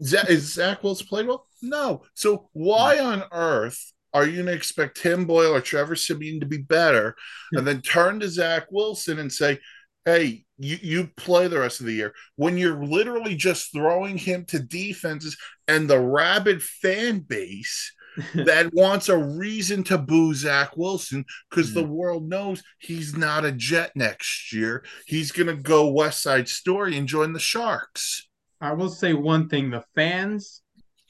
[0.04, 1.48] Zach, is Zach Wilson played well?
[1.64, 2.04] No.
[2.14, 6.46] So why on earth are you going to expect Tim Boyle or Trevor Siemian to
[6.46, 7.16] be better,
[7.52, 7.60] hmm.
[7.60, 9.60] and then turn to Zach Wilson and say,
[10.06, 14.46] "Hey, you you play the rest of the year," when you're literally just throwing him
[14.46, 17.92] to defenses and the rabid fan base
[18.36, 21.92] that wants a reason to boo Zach Wilson because the hmm.
[21.92, 24.86] world knows he's not a Jet next year.
[25.08, 28.28] He's going to go West Side Story and join the Sharks.
[28.62, 30.62] I will say one thing: the fans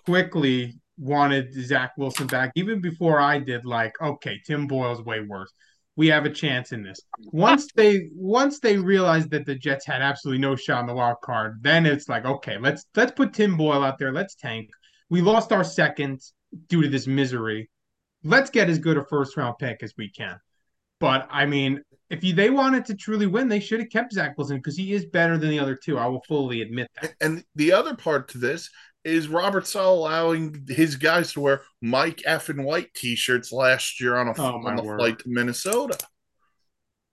[0.05, 3.65] quickly wanted Zach Wilson back even before I did.
[3.65, 5.51] Like, okay, Tim Boyle's way worse.
[5.95, 6.99] We have a chance in this.
[7.31, 11.17] Once they once they realized that the Jets had absolutely no shot in the wild
[11.23, 14.11] card, then it's like, okay, let's let's put Tim Boyle out there.
[14.11, 14.69] Let's tank.
[15.09, 16.21] We lost our second
[16.67, 17.69] due to this misery.
[18.23, 20.39] Let's get as good a first round pick as we can.
[20.99, 24.37] But I mean, if you, they wanted to truly win, they should have kept Zach
[24.37, 25.97] Wilson because he is better than the other two.
[25.97, 27.13] I will fully admit that.
[27.21, 28.69] And the other part to this
[29.03, 34.15] is Robert Saleh allowing his guys to wear Mike F and White T-shirts last year
[34.15, 35.97] on a Oh, on the flight to Minnesota.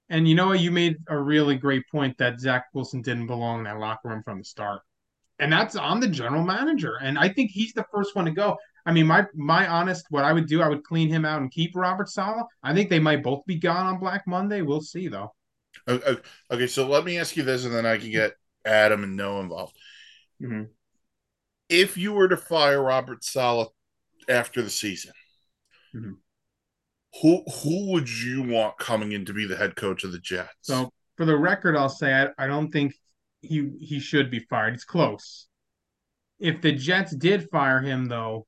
[0.09, 0.61] And you know what?
[0.61, 4.23] You made a really great point that Zach Wilson didn't belong in that locker room
[4.25, 4.83] from the start.
[5.39, 6.97] And that's on the general manager.
[7.01, 8.59] And I think he's the first one to go.
[8.85, 11.51] I mean, my my honest, what I would do, I would clean him out and
[11.51, 12.45] keep Robert Saleh.
[12.63, 14.63] I think they might both be gone on Black Monday.
[14.63, 15.33] We'll see, though.
[15.89, 18.33] Okay, okay, so let me ask you this, and then I can get
[18.65, 19.77] Adam and Noah involved.
[20.43, 20.69] Mhm.
[21.71, 23.69] If you were to fire Robert Saleh
[24.29, 25.13] after the season,
[25.95, 26.17] Mhm.
[27.23, 30.51] who who would you want coming in to be the head coach of the Jets?
[30.63, 32.95] So for the record, I'll say I, I don't think
[33.41, 34.75] he he should be fired.
[34.75, 35.47] It's close.
[36.41, 38.47] If the Jets did fire him, though,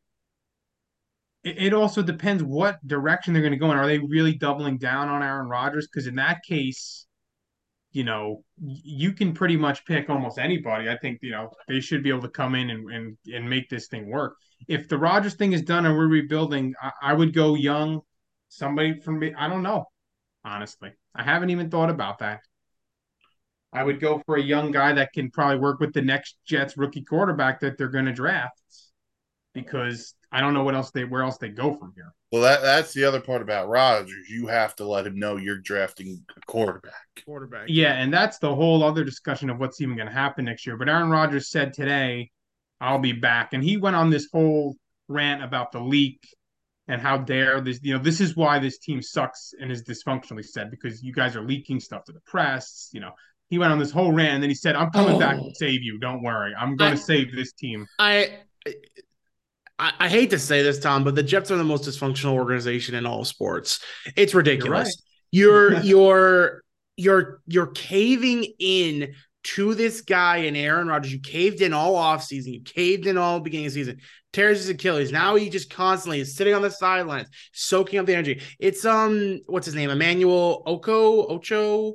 [1.44, 3.76] it, it also depends what direction they're going to go in.
[3.78, 5.86] Are they really doubling down on Aaron Rodgers?
[5.86, 7.06] Because in that case,
[7.92, 10.88] you know, you can pretty much pick almost anybody.
[10.88, 13.68] I think, you know, they should be able to come in and and, and make
[13.68, 14.36] this thing work.
[14.68, 18.00] If the Rodgers thing is done and we're rebuilding, I, I would go young,
[18.48, 19.34] somebody from me.
[19.36, 19.86] I don't know,
[20.44, 20.92] honestly.
[21.14, 22.40] I haven't even thought about that.
[23.74, 26.76] I would go for a young guy that can probably work with the next Jets
[26.76, 28.60] rookie quarterback that they're going to draft
[29.54, 32.12] because I don't know what else they where else they go from here.
[32.32, 34.28] well, that that's the other part about Rodgers.
[34.30, 36.94] You have to let him know you're drafting a quarterback.
[37.26, 37.66] Quarterback.
[37.68, 40.76] Yeah, and that's the whole other discussion of what's even going to happen next year.
[40.78, 42.30] But Aaron Rodgers said today,
[42.80, 44.76] "I'll be back," and he went on this whole
[45.08, 46.20] rant about the leak
[46.88, 47.78] and how dare this.
[47.82, 51.36] You know, this is why this team sucks and is dysfunctionally said because you guys
[51.36, 52.88] are leaking stuff to the press.
[52.92, 53.10] You know,
[53.50, 55.48] he went on this whole rant and then he said, "I'm coming back Oh.
[55.50, 55.98] to save you.
[55.98, 56.54] Don't worry.
[56.58, 58.38] I'm going I- to save this team." I,
[59.82, 62.94] I I hate to say this, Tom, but the Jets are the most dysfunctional organization
[62.94, 63.80] in all sports.
[64.16, 65.02] It's ridiculous.
[65.30, 66.62] You're you're
[66.96, 69.14] you're you're caving in
[69.44, 71.12] to this guy and Aaron Rodgers.
[71.12, 72.52] You caved in all offseason.
[72.52, 74.00] You caved in all beginning of season.
[74.32, 75.12] Tears his Achilles.
[75.12, 78.40] Now he just constantly is sitting on the sidelines, soaking up the energy.
[78.58, 79.90] It's um, what's his name?
[79.90, 81.94] Emmanuel Oko Ocho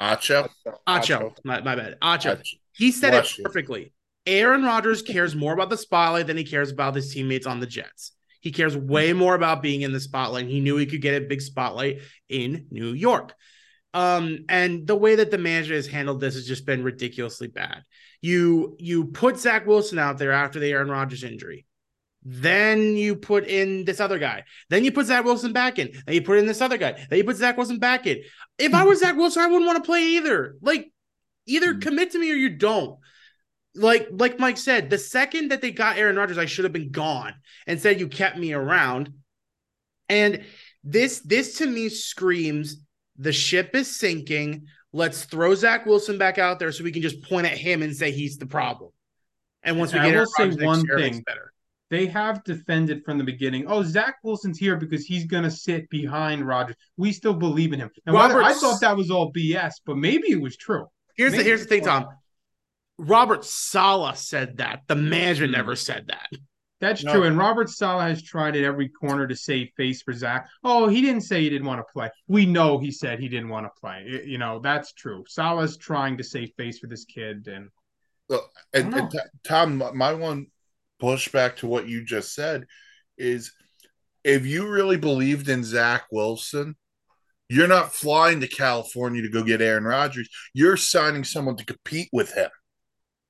[0.00, 0.48] Acho,
[0.86, 1.36] Acho.
[1.44, 1.98] My, my bad.
[2.00, 2.36] Acho.
[2.36, 2.58] Acho.
[2.72, 3.44] He said Bless it you.
[3.44, 3.92] perfectly.
[4.28, 7.66] Aaron Rodgers cares more about the spotlight than he cares about his teammates on the
[7.66, 8.12] Jets.
[8.40, 10.46] He cares way more about being in the spotlight.
[10.46, 13.34] He knew he could get a big spotlight in New York.
[13.94, 17.82] Um, and the way that the manager has handled this has just been ridiculously bad.
[18.20, 21.64] You you put Zach Wilson out there after the Aaron Rodgers injury.
[22.22, 24.44] Then you put in this other guy.
[24.68, 25.92] Then you put Zach Wilson back in.
[26.04, 27.06] Then you put in this other guy.
[27.08, 28.22] Then you put Zach Wilson back in.
[28.58, 30.56] If I was Zach Wilson, I wouldn't want to play either.
[30.60, 30.92] Like,
[31.46, 31.80] either Mhm.
[31.80, 32.98] commit to me or you don't.
[33.74, 36.90] Like, like Mike said, the second that they got Aaron Rodgers, I should have been
[36.90, 37.34] gone.
[37.66, 39.12] and said you kept me around.
[40.08, 40.44] And
[40.84, 42.78] this, this to me screams
[43.18, 44.66] the ship is sinking.
[44.92, 47.94] Let's throw Zach Wilson back out there so we can just point at him and
[47.94, 48.90] say he's the problem.
[49.62, 51.22] And once we I get will Aaron say one year, thing.
[51.26, 51.52] better.
[51.90, 53.64] They have defended from the beginning.
[53.66, 56.76] Oh, Zach Wilson's here because he's going to sit behind Rodgers.
[56.96, 57.90] We still believe in him.
[58.06, 60.86] And I thought that was all BS, but maybe it was true.
[61.16, 62.06] Here's the here's the thing, Tom.
[62.98, 64.82] Robert Saleh said that.
[64.88, 65.56] The management Hmm.
[65.58, 66.28] never said that.
[66.80, 67.12] That's No.
[67.12, 67.22] true.
[67.24, 70.48] And Robert Saleh has tried at every corner to save face for Zach.
[70.62, 72.10] Oh, he didn't say he didn't want to play.
[72.28, 74.04] We know he said he didn't want to play.
[74.08, 75.24] Y- You know, that's true.
[75.28, 77.48] Saleh's trying to save face for this kid.
[77.48, 77.70] And
[78.74, 80.48] And, and T- Tom, my one
[81.02, 82.66] pushback to what you just said
[83.16, 83.52] is
[84.22, 86.76] if you really believed in Zach Wilson,
[87.48, 90.28] you're not flying to California to go get Aaron Rodgers.
[90.52, 92.50] You're signing someone to compete with him.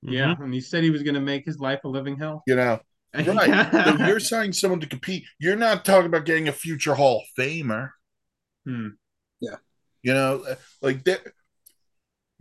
[0.03, 2.43] Yeah, and he said he was going to make his life a living hell.
[2.47, 2.81] You know,
[3.15, 3.73] right?
[3.73, 5.25] so you're signing someone to compete.
[5.39, 7.91] You're not talking about getting a future Hall of Famer.
[8.65, 8.89] Hmm.
[9.41, 9.57] Yeah,
[10.03, 10.45] you know,
[10.83, 11.21] like that.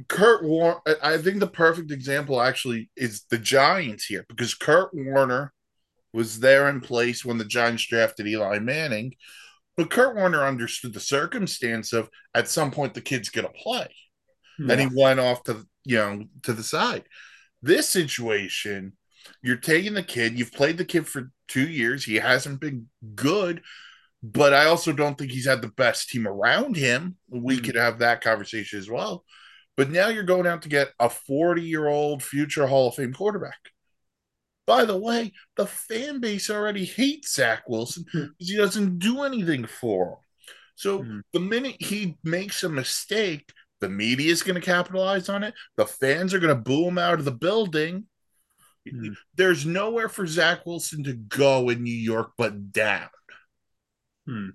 [0.08, 5.51] Kurt Warner, I think the perfect example actually is the Giants here because Kurt Warner
[6.14, 9.16] was there in place when the Giants drafted Eli Manning,
[9.76, 13.88] but Kurt Warner understood the circumstance of at some point the kid's going to play,
[14.60, 17.03] and he went off to you know to the side.
[17.68, 18.93] This situation,
[19.43, 23.61] you're taking the kid, you've played the kid for two years, he hasn't been good,
[24.24, 27.18] but I also don't think he's had the best team around him.
[27.30, 27.65] We Mhm.
[27.65, 29.26] could have that conversation as well.
[29.76, 33.13] But now you're going out to get a 40 year old future Hall of Fame
[33.13, 33.59] quarterback.
[34.65, 39.65] By the way, the fan base already hates Zach Wilson because he doesn't do anything
[39.65, 40.18] for them.
[40.76, 41.20] So Hmm.
[41.34, 45.54] the minute he makes a mistake, the media is going to capitalize on it.
[45.76, 48.06] The fans are going to boo him out of the building.
[48.90, 49.10] Hmm.
[49.36, 53.10] There's nowhere for Zach Wilson to go in New York but down.
[54.26, 54.50] Hmm.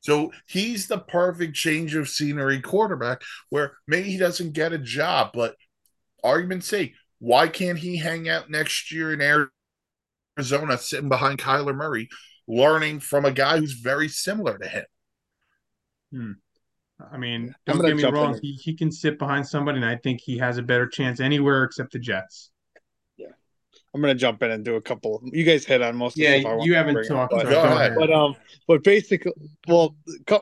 [0.00, 5.30] So he's the perfect change of scenery quarterback where maybe he doesn't get a job,
[5.34, 5.56] but
[6.22, 9.48] argument's sake, why can't he hang out next year in
[10.38, 12.08] Arizona sitting behind Kyler Murray,
[12.46, 14.84] learning from a guy who's very similar to him?
[17.12, 18.38] I mean, don't get me wrong.
[18.40, 21.64] He, he can sit behind somebody, and I think he has a better chance anywhere
[21.64, 22.50] except the Jets.
[23.18, 23.26] Yeah,
[23.94, 25.22] I'm gonna jump in and do a couple.
[25.32, 26.16] You guys hit on most.
[26.18, 27.32] of the stuff I want you haven't bring up, talked.
[27.32, 27.92] but- so Go go ahead.
[27.92, 27.94] ahead.
[27.98, 28.36] But um,
[28.66, 29.32] but basically,
[29.68, 29.94] well,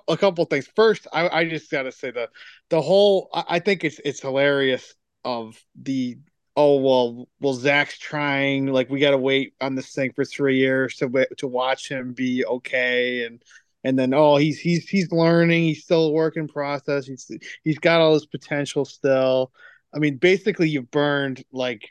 [0.06, 0.68] a couple things.
[0.76, 2.28] First, I, I just gotta say the
[2.70, 3.30] the whole.
[3.32, 4.94] I, think it's it's hilarious
[5.24, 6.18] of the
[6.56, 10.94] oh well well Zach's trying like we gotta wait on this thing for three years
[10.98, 13.42] to to watch him be okay and
[13.84, 17.30] and then oh he's he's he's learning he's still a work in process he's
[17.62, 19.52] he's got all his potential still.
[19.94, 21.88] I mean, basically, you've burned like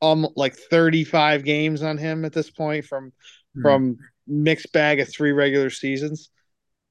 [0.00, 3.12] um like 35 games on him at this point from
[3.54, 3.62] Hmm.
[3.62, 6.30] from mixed bag of three regular seasons.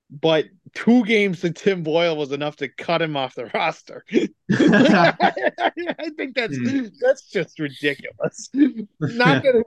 [0.09, 4.05] But two games to Tim Boyle was enough to cut him off the roster.
[4.51, 6.85] I think that's Hmm.
[7.01, 8.49] that's just ridiculous.
[8.53, 9.63] Not gonna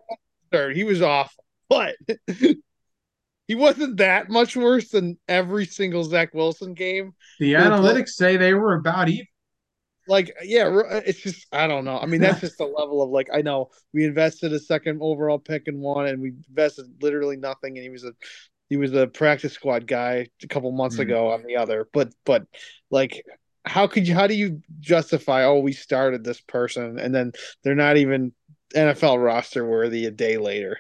[0.48, 0.76] start.
[0.76, 1.96] He was awful, but
[3.50, 7.14] he wasn't that much worse than every single Zach Wilson game.
[7.40, 9.26] the analytics say they were about even.
[10.06, 10.70] like yeah
[11.04, 13.68] it's just i don't know i mean that's just the level of like i know
[13.92, 17.90] we invested a second overall pick in one and we invested literally nothing and he
[17.90, 18.12] was a
[18.68, 21.00] he was a practice squad guy a couple months Mhm.
[21.00, 22.44] ago on the other but but
[22.88, 23.24] like
[23.64, 27.32] how could you how do you justify oh we started this person and then
[27.64, 28.32] they're not even
[28.76, 30.78] nfl roster worthy a day later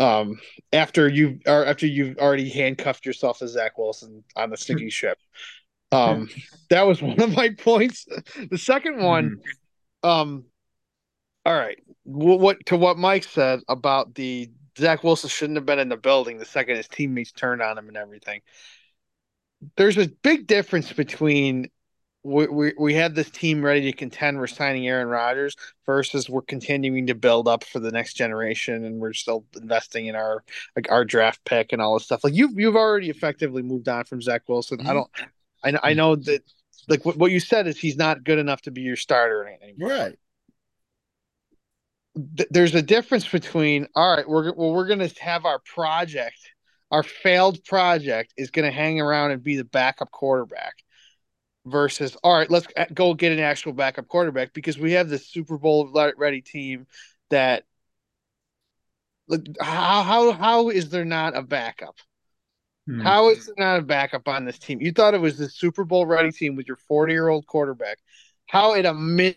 [0.00, 0.40] um
[0.72, 5.18] after you or after you've already handcuffed yourself to zach wilson on the sinking ship.
[5.92, 6.28] Um
[6.70, 8.06] that was one of my points.
[8.50, 9.36] The second one
[10.02, 10.44] um
[11.44, 11.78] all right.
[12.04, 15.96] What, what to what mike said about the zach wilson shouldn't have been in the
[15.96, 18.40] building the second his teammates turned on him and everything.
[19.76, 21.68] There's a big difference between
[22.22, 24.38] we, we, we have this team ready to contend.
[24.38, 25.56] We're signing aaron rodgers
[25.86, 30.14] versus we're continuing to build up for the next generation and we're still investing in
[30.14, 30.44] our
[30.76, 32.22] like our draft pick and all this stuff.
[32.22, 34.80] Like you've you've already effectively moved on from zach wilson.
[34.86, 34.94] I Mhm.
[34.94, 35.10] don't
[35.64, 36.42] I, I know that
[36.88, 39.88] like what, what you said is he's not good enough to be your starter anymore.
[39.88, 40.18] Right.
[42.36, 46.38] th- there's a difference between all right we're well we're going to have our project
[46.90, 50.74] our failed project is going to hang around and be the backup quarterback
[51.70, 55.58] versus all right let's go get an actual backup quarterback because we have this super
[55.58, 56.86] bowl ready team
[57.30, 57.64] that
[59.60, 61.96] how how how is there not a backup
[62.86, 63.02] Hmm.
[63.02, 65.84] how is there not a backup on this team you thought it was the super
[65.84, 67.98] bowl ready team with your 40 year old quarterback
[68.46, 69.36] how at a minimum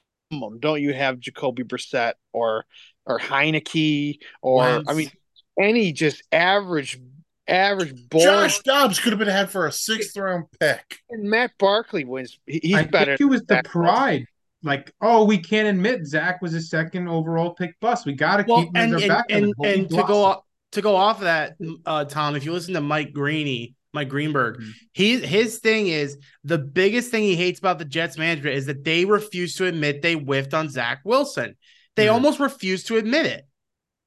[0.59, 2.65] don't you have Jacoby Brissett or
[3.05, 4.61] or Heinicke or.
[4.87, 5.11] I mean
[5.59, 6.99] any just average
[7.47, 10.99] average boring Josh Dobbs could have been had for a sixth round pick.
[11.09, 13.81] and Matt Barkley wins he's I better think it was the Zach Wilson.
[13.81, 14.25] pride.
[14.65, 18.05] Like, oh, we can't admit Zach was a second overall pick bust.
[18.05, 20.03] We got to Well, keep him as and our and backup and, hope and to
[20.07, 23.75] go off, to go off of that, uh, Tom, if you listen to Mike Greeny,
[23.93, 24.71] Mike Greenberg, Mhm.
[24.93, 28.85] he his thing is the biggest thing he hates about the Jets management is that
[28.85, 31.57] they refuse to admit they whiffed on Zach Wilson.
[31.97, 32.13] They Mhm.
[32.13, 33.45] almost refuse to admit it.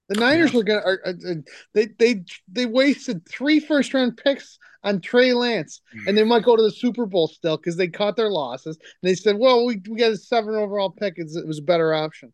[0.09, 1.45] The Niners were gonna are, are, are-
[1.75, 6.55] they they they wasted three first round picks on Trey Lance and they might go
[6.57, 9.81] to the Super Bowl still because they caught their losses and they said well we,
[9.89, 12.33] we got a seven overall pick it's, it was a better option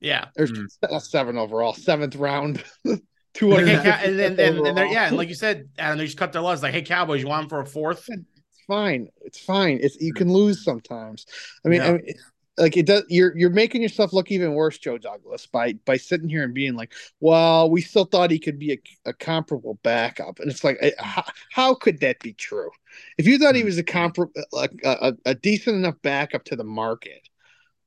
[0.00, 0.26] Yeah.
[0.36, 0.66] there's Mm.
[0.90, 2.62] not seven overall seventh round
[3.34, 3.74] two Like, hey,
[4.04, 6.40] and then and, and they're, yeah, and like you said, Adam, they just cut their
[6.40, 6.62] loss.
[6.62, 8.08] Like, hey, Cowboys, you want them for a fourth?
[8.08, 9.08] it's fine.
[9.22, 9.78] It's fine.
[9.82, 10.16] It's you mm.
[10.16, 11.26] can lose sometimes.
[11.64, 11.88] I mean, Yeah.
[11.88, 12.16] I mean, it-
[12.58, 13.04] like it does.
[13.08, 16.74] You're you're making yourself look even worse, Joe Douglas, by by sitting here and being
[16.74, 18.78] like, "Well, we still thought he could be a,
[19.10, 22.70] a comparable backup," and it's like, eh, how, how could that be true?
[23.18, 26.56] If you thought he was a compar- like a, a, a decent enough backup to
[26.56, 27.28] the market.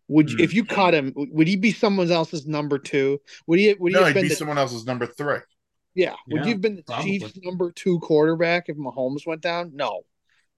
[0.09, 0.43] Would you, Hmm.
[0.43, 3.21] if you caught him, would he be someone else's number two?
[3.47, 3.73] Would he?
[3.75, 5.39] Would he No, have he'd been be the someone else's number three.
[5.95, 6.15] yeah.
[6.27, 7.19] Would Yeah, you have been the probably.
[7.19, 9.71] Chiefs' number two quarterback if Mahomes went down?
[9.75, 10.03] No.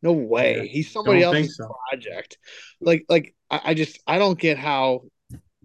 [0.02, 0.58] No way.
[0.58, 1.74] Yeah, He's somebody don't else's so.
[1.90, 2.38] project.
[2.80, 5.04] Like, like I, I just I don't get how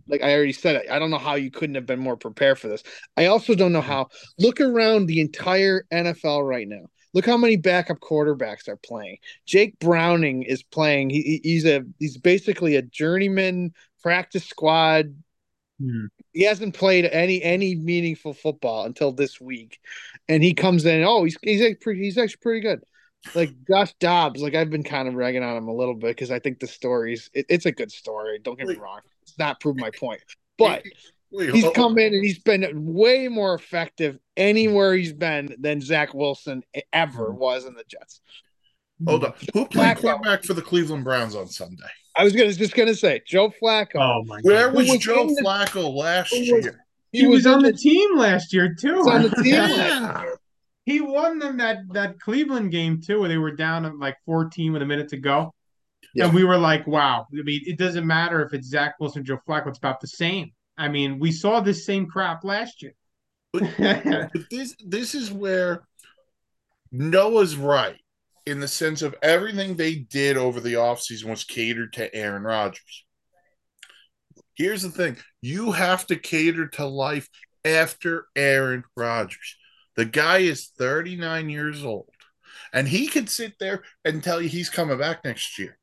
[0.09, 0.87] like I already said.
[0.91, 2.83] I don't know how you couldn't have been more prepared for this.
[3.17, 4.09] I also don't know how
[4.39, 6.87] look around the entire NFL right now.
[7.15, 9.19] Look how many backup quarterbacks are playing.
[9.47, 11.09] Jake Browning is playing.
[11.11, 13.73] He, he- he's a he's basically a journeyman
[14.03, 15.15] practice squad
[15.79, 16.07] Hmm.
[16.33, 19.79] he hasn't played any any meaningful football until this week,
[20.27, 21.05] and he comes in.
[21.05, 22.81] Oh, he's he's he's actually pretty good.
[23.35, 26.31] Like Josh Dobbs, like I've been kind of ragging on him a little bit because
[26.31, 28.39] I think the story's it, it's a good story.
[28.39, 30.23] Don't get me wrong; it's not proved my point,
[30.59, 30.85] but
[31.33, 31.73] Wait, he's oh, oh.
[31.73, 36.63] come in and he's been way more effective anywhere he's been than Zach Wilson
[36.93, 37.39] ever mm-hmm.
[37.39, 38.21] was in the Jets.
[39.07, 39.35] Hold on.
[39.53, 40.01] Who played Flacco.
[40.01, 41.85] quarterback for the Cleveland Browns on Sunday?
[42.17, 43.97] I was gonna just gonna say Joe Flacco.
[43.97, 44.77] Oh my Where god.
[44.77, 46.83] was, was Joe in the- Flacco last who was- year?
[47.13, 48.97] He, was, on in the team last year too.
[48.97, 50.25] was on the team Yeah.
[50.87, 54.73] He won them that that Cleveland game too, where they were down at like 14
[54.73, 55.53] with a minute to go.
[56.15, 56.27] Yeah.
[56.27, 57.27] And we were like, wow.
[57.37, 60.53] I mean, it doesn't matter if it's Zach Wilson, Joe Flacco, it's about the same.
[60.79, 62.95] I mean, we saw this same crap last year.
[63.53, 63.77] But
[64.51, 65.83] this this is where
[66.93, 68.01] Noah's right
[68.47, 73.05] in the sense of everything they did over the offseason was catered to Aaron Rodgers.
[74.55, 77.29] Here's the thing you have to cater to life
[77.65, 79.57] after Aaron Rodgers.
[79.97, 82.11] The guy is 39 years old,
[82.73, 85.79] and he could sit there and tell you he's coming back next year.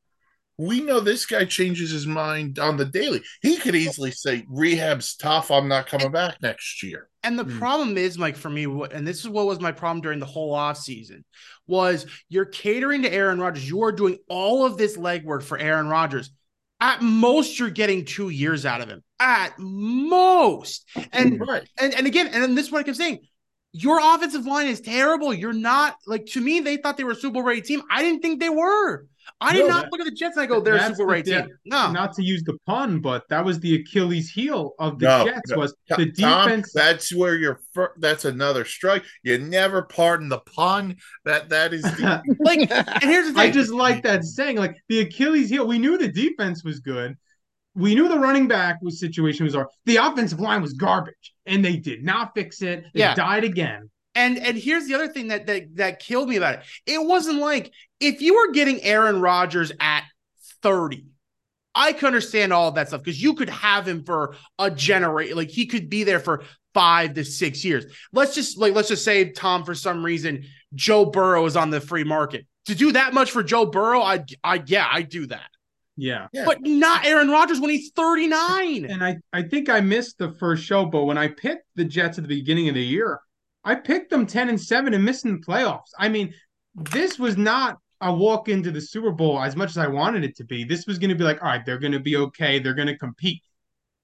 [0.56, 3.22] We know this guy changes his mind on the daily.
[3.42, 5.50] He could easily say, Rehab's tough.
[5.50, 7.08] I'm not coming back next year.
[7.24, 7.58] And the Mm.
[7.58, 10.54] problem is, Mike, for me, and this is what was my problem during the whole
[10.54, 11.24] offseason,
[11.66, 13.68] was you're catering to Aaron Rodgers.
[13.68, 16.30] You are doing all of this legwork for Aaron Rodgers.
[16.80, 19.02] At most, you're getting two years out of him.
[19.18, 20.86] At most.
[21.12, 21.68] And Right.
[21.78, 23.26] and, and again, and then this is what I kept saying.
[23.76, 25.34] Your offensive line is terrible.
[25.34, 27.82] You're not like to me, they thought they were a Super Bowl ready team.
[27.90, 29.06] I didn't think they were.
[29.40, 31.06] I did not that- look at the Jets and I go, they're a Super Bowl
[31.06, 31.48] the- ready team.
[31.64, 31.90] No.
[31.90, 35.50] Not to use the pun, but that was the Achilles heel of the No, Jets
[35.50, 35.56] no.
[35.58, 36.72] was Tom, the defense.
[36.72, 37.60] that's where you're.
[37.72, 39.02] Fir- that's another strike.
[39.24, 40.96] You never pardon the pun.
[41.24, 41.82] That that is.
[41.82, 43.40] The, like, and here's the thing.
[43.40, 44.56] I just like that saying.
[44.56, 47.16] Like the Achilles heel, we knew the defense was good.
[47.74, 51.64] We knew the running back was situation was our the offensive line was garbage, and
[51.64, 52.84] they did not fix it.
[52.94, 53.14] It Yeah.
[53.14, 53.90] died again.
[54.14, 56.60] And and here's the other thing that that that killed me about it.
[56.86, 60.04] It wasn't like if you were getting Aaron Rodgers at
[60.62, 61.06] 30,
[61.74, 65.36] I could understand all of that stuff because you could have him for a generation.
[65.36, 66.44] Like he could be there for
[66.74, 67.86] five to six years.
[68.12, 70.44] Let's just like let's just say Tom, for some reason,
[70.74, 72.46] Joe Burrow is on the free market.
[72.66, 75.50] To do that much for Joe Burrow, I I yeah, I do that.
[75.96, 76.28] Yeah.
[76.32, 76.44] Yeah.
[76.44, 78.84] But not Aaron Rodgers when he's 39.
[78.86, 82.18] And I, I think I missed the first show, but when I picked the Jets
[82.18, 83.20] at the beginning of the year,
[83.64, 85.90] I picked them 10 and 7 and missing the playoffs.
[85.98, 86.34] I mean,
[86.74, 90.36] this was not a walk into the Super Bowl as much as I wanted it
[90.36, 90.64] to be.
[90.64, 92.58] This was going to be like, all right, they're going to be okay.
[92.58, 93.42] They're going to compete.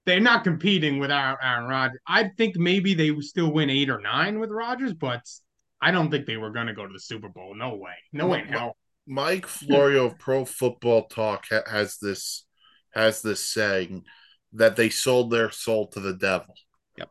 [0.05, 1.99] They're not competing without Aaron Rodgers.
[2.07, 5.21] I think maybe they would still win eight or nine with Rodgers, but
[5.79, 7.53] I don't think they were going to go to the Super Bowl.
[7.53, 7.93] No way.
[8.11, 8.77] No way in hell.
[9.07, 12.45] Mike Florio of Pro Football Talk ha- has this
[12.93, 14.03] has this saying
[14.53, 16.53] that they sold their soul to the devil.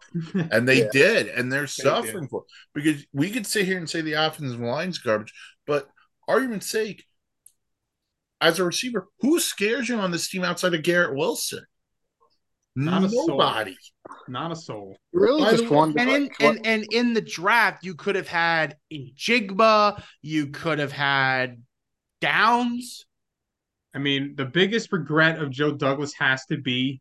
[0.53, 0.89] And they Yeah.
[0.93, 1.71] did, and they're did.
[1.71, 2.47] suffering for it.
[2.75, 5.33] Because we could sit here and say the offensive line's garbage,
[5.67, 5.89] but
[6.29, 7.05] argument's sake,
[8.41, 11.65] as a receiver, who scares you on this team outside of Garrett Wilson?
[12.77, 13.37] Not a soul.
[14.29, 14.97] Not a soul.
[15.13, 15.99] Really, By just way- one.
[15.99, 20.79] And in and, and in the draft, you could have had in Njigba, you could
[20.79, 21.61] have had
[22.21, 23.07] Downs.
[23.95, 27.01] I mean, the biggest regret of Joe Douglas has to be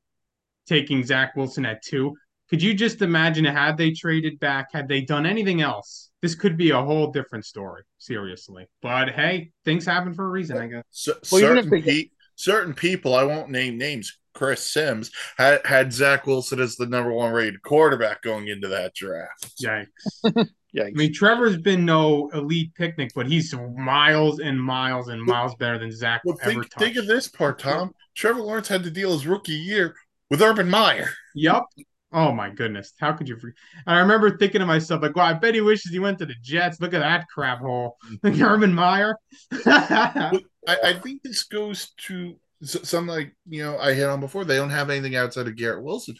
[0.68, 2.16] taking Zach Wilson at two.
[2.50, 6.10] Could you just imagine had they traded back, had they done anything else?
[6.22, 8.68] This could be a whole different story, seriously.
[8.82, 10.84] But hey, things happen for a reason, I guess.
[10.90, 16.26] So, Well, certain, pe- certain people, I won't name names, Chris Sims had, had Zach
[16.28, 19.54] Wilson as the number one rated quarterback going into that draft.
[19.62, 19.88] Yikes.
[20.74, 25.56] yeah, I mean, Trevor's been no elite picnic, but he's miles and miles and miles
[25.56, 27.92] better than Zach Well, ever think, think of this part, Tom.
[28.16, 29.96] Trevor Lawrence had to deal his rookie year
[30.30, 31.10] with Urban Meyer.
[31.36, 31.64] Yep.
[32.12, 32.94] Oh my goodness.
[33.00, 33.56] How could you forget?
[33.86, 36.36] I remember thinking to myself, like, wow, I bet he wishes he went to the
[36.42, 36.82] Jets.
[36.82, 37.98] Look at that crap hole.
[38.24, 39.16] Like Urban Meyer.
[39.66, 44.46] I, I think this goes to s- something like you know I hit on before.
[44.46, 46.16] They don't have anything outside of Garrett Wilson.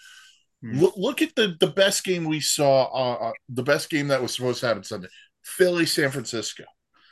[0.62, 0.80] Hmm.
[0.80, 2.84] Look, look at the the best game we saw.
[2.86, 5.08] Uh, uh, the best game that was supposed to happen Sunday.
[5.44, 6.64] Philly, San Francisco.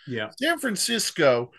[0.05, 0.29] yeah.
[0.41, 1.51] San Francisco,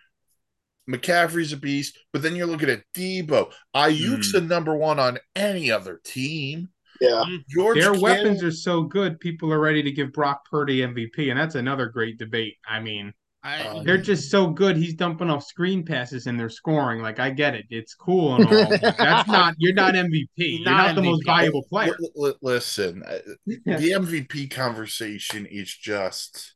[0.88, 3.52] McCaffrey's a beast, but then you're looking at Deebo.
[3.74, 4.32] Aiyuk's Mm.
[4.32, 6.68] the number one on any other team.
[7.00, 7.24] yeah.
[7.48, 11.30] George Their Kittle- weapons are so good, people are ready to give Brock Purdy MVP,
[11.30, 12.56] and that's another great debate.
[12.66, 13.12] I mean,
[13.44, 14.76] I, Uh, they're just so good.
[14.76, 17.00] He's dumping off screen passes and they're scoring.
[17.00, 18.68] Like I get it, it's cool and all.
[18.98, 19.54] that's not.
[19.58, 20.26] You're not MVP.
[20.36, 21.26] You're Not not, the most MVP.
[21.26, 21.94] valuable player.
[22.00, 26.54] Li- li- listen, uh, the MVP conversation is just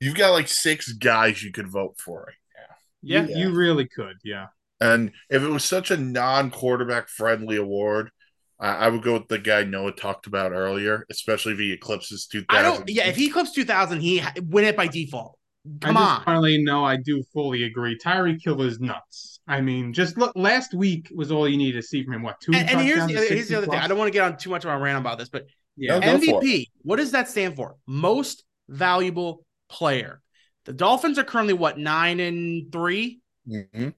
[0.00, 2.66] you've got like six guys you could vote for right
[3.02, 3.36] Yeah, Yeah.
[3.36, 4.16] you really could.
[4.24, 4.46] Yeah.
[4.80, 8.10] And if it was such a non-quarterback friendly award,
[8.58, 12.26] I, I would go with the guy Noah talked about earlier, especially if he eclipses
[12.26, 12.88] two I don't.
[12.88, 15.36] Yeah, if he clips two thousand, he ha- win it by default.
[15.80, 16.16] Come I on.
[16.16, 17.98] just finally know I do fully agree.
[17.98, 19.40] Tyreek Hill is nuts.
[19.46, 20.32] I mean, just look.
[20.34, 22.22] Last week was all you need to see from him.
[22.22, 22.52] What two?
[22.54, 23.78] And, and here's the, here's 60 the other thing.
[23.78, 25.46] I don't want to get on too much of a rant about this, but
[25.76, 26.66] Yeah, No, MVP.
[26.82, 27.76] What does that stand for?
[27.86, 30.20] Most valuable player.
[30.64, 33.20] The Dolphins are currently what nine and three.
[33.48, 33.94] Mhm.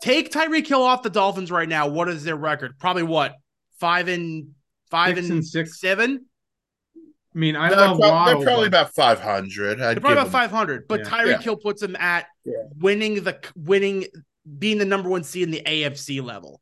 [0.00, 1.88] Take Tyreek Hill off the Dolphins right now.
[1.88, 2.78] What is their record?
[2.78, 3.34] Probably what
[3.80, 4.48] five and
[4.90, 5.80] five Six and, and six.
[5.80, 6.26] seven.
[7.34, 8.40] I mean, I They're, love prob- Waddle.
[8.40, 9.78] they're probably about five hundred.
[9.78, 10.86] They're probably about five hundred.
[10.88, 11.06] But Yeah.
[11.06, 11.40] Tyreek Yeah.
[11.40, 12.54] Hill puts them at Yeah.
[12.78, 14.06] winning the winning,
[14.58, 16.60] being the number one seed in the AFC level.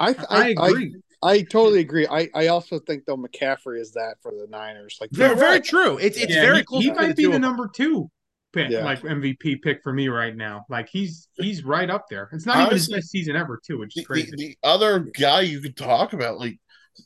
[0.00, 0.96] I, I I, agree.
[1.22, 2.06] I, I totally agree.
[2.06, 4.98] I, I also think though McCaffrey is that for the Niners.
[5.00, 5.64] Like Very, You're very right.
[5.64, 5.98] true.
[5.98, 6.82] It's it's Yeah, very he, close.
[6.82, 8.10] He between might the be the number two
[8.52, 8.84] pick, Yeah.
[8.84, 10.64] like MVP pick for me right now.
[10.70, 12.28] Like he's he's right up there.
[12.32, 14.30] It's not even his best season ever, too, which The, is the, crazy.
[14.36, 16.58] the other guy you could talk about, like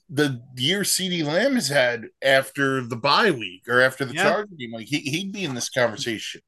[0.09, 4.23] the year CeeDee Lamb has had after the bye week or after the Yeah.
[4.25, 6.41] Charger game, like he, he'd be in this conversation.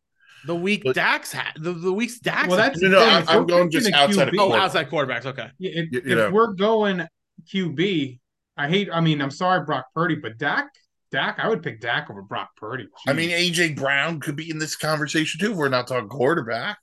[0.45, 2.49] The week But- Dax had the, the weeks Dax.
[2.49, 2.99] Well, that's No, no.
[3.03, 5.25] I'm- I'm going picking just a outside of QB oh outside quarterbacks.
[5.27, 5.49] Okay.
[5.59, 6.31] Yeah, if, You- you if know.
[6.31, 7.07] we're going
[7.53, 8.19] QB,
[8.57, 8.89] I hate.
[8.93, 10.67] I mean, I'm sorry, Brock Purdy, but Dak,
[11.11, 12.87] Dak, I would pick Dak over Brock Purdy.
[13.07, 15.53] I mean, AJ Brown could be in this conversation too.
[15.53, 16.79] If we're not talking quarterback.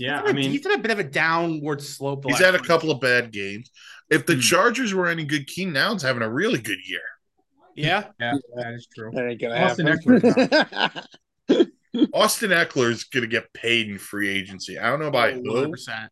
[0.00, 2.24] Yeah, He's I had a- mean, he's had a bit of a downward slope.
[2.26, 3.70] He's had a couple of bad games.
[4.10, 4.40] If the Hmm.
[4.40, 7.02] Chargers were any good, Keenan Allen's having a really good year.
[7.76, 8.06] Yeah.
[8.18, 9.10] yeah, that is true.
[9.14, 11.04] that ain't gonna Austin happen.
[12.14, 14.78] Austin Ekeler is going to get paid in free agency.
[14.78, 16.08] I don't know by who, 100%.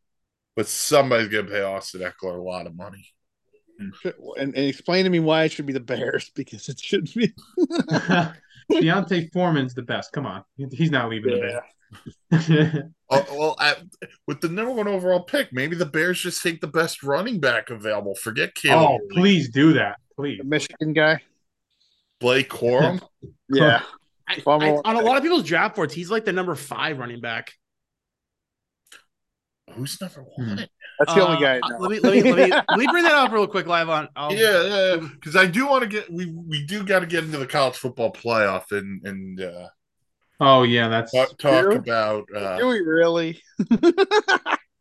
[0.57, 3.07] but somebody's going to pay Austin Ekeler a lot of money.
[3.79, 3.95] and,
[4.37, 7.33] and explain to me why it should be the Bears because it should be.
[8.71, 10.13] D'Onta Foreman's the best.
[10.13, 11.37] Come on, he's not leaving Yeah.
[11.37, 11.61] the bed.
[13.11, 13.79] Oh, well, at,
[14.27, 17.71] with the number one overall pick, maybe the Bears just take the best running back
[17.71, 18.15] available.
[18.15, 19.01] Forget Caleb.
[19.03, 20.37] oh, please do that, please.
[20.37, 21.23] The Michigan guy.
[22.21, 23.01] Blake Corum.
[23.51, 23.81] Yeah.
[24.29, 24.83] I, Fumble.
[24.85, 27.51] I- on a lot of people's draft boards, he's like the number five running back.
[29.73, 30.49] Who's number Hmm.
[30.49, 30.69] one?
[30.99, 31.55] That's the only Uh, guy.
[31.55, 31.79] I uh, know.
[31.79, 34.09] Let me let me let me let me bring that up real quick live on.
[34.17, 37.25] I'll, Yeah, yeah, because I do want to get we we do got to get
[37.25, 39.69] into the college football playoff and and uh,
[40.41, 41.75] Oh yeah, that's talk, talk True.
[41.77, 42.29] about.
[42.35, 43.43] Uh, Do we really?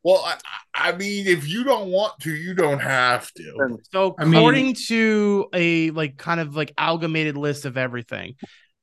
[0.04, 0.38] well, I,
[0.74, 3.78] I mean, if you don't want to, you don't have to.
[3.92, 8.36] So I mean- according to a like kind of like amalgamated list of everything,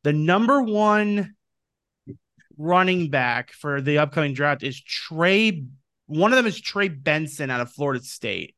[0.03, 1.35] the number one
[2.57, 5.65] running back for the upcoming draft is Trey.
[6.07, 8.54] One of them is Trey Benson out of Florida State.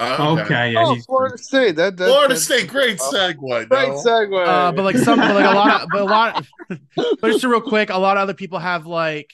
[0.00, 0.72] Okay.
[0.72, 1.76] Yeah, oh, Florida State.
[1.76, 3.68] That, that Florida that's- State, great Oh, segue.
[3.68, 4.46] Great segue.
[4.46, 6.46] Uh, but like some, but like a lot of, but a lot,
[6.96, 9.32] but just real quick, a lot of other people have like,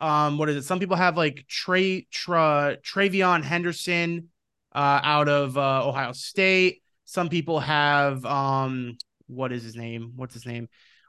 [0.00, 0.64] um, what is it?
[0.64, 4.28] Some people have like Trey, Tra, TreVeyon Henderson,
[4.74, 6.82] uh, out of uh, Ohio State.
[7.04, 8.96] Some people have, um,
[9.26, 10.12] what is his name?
[10.16, 10.68] What's his name?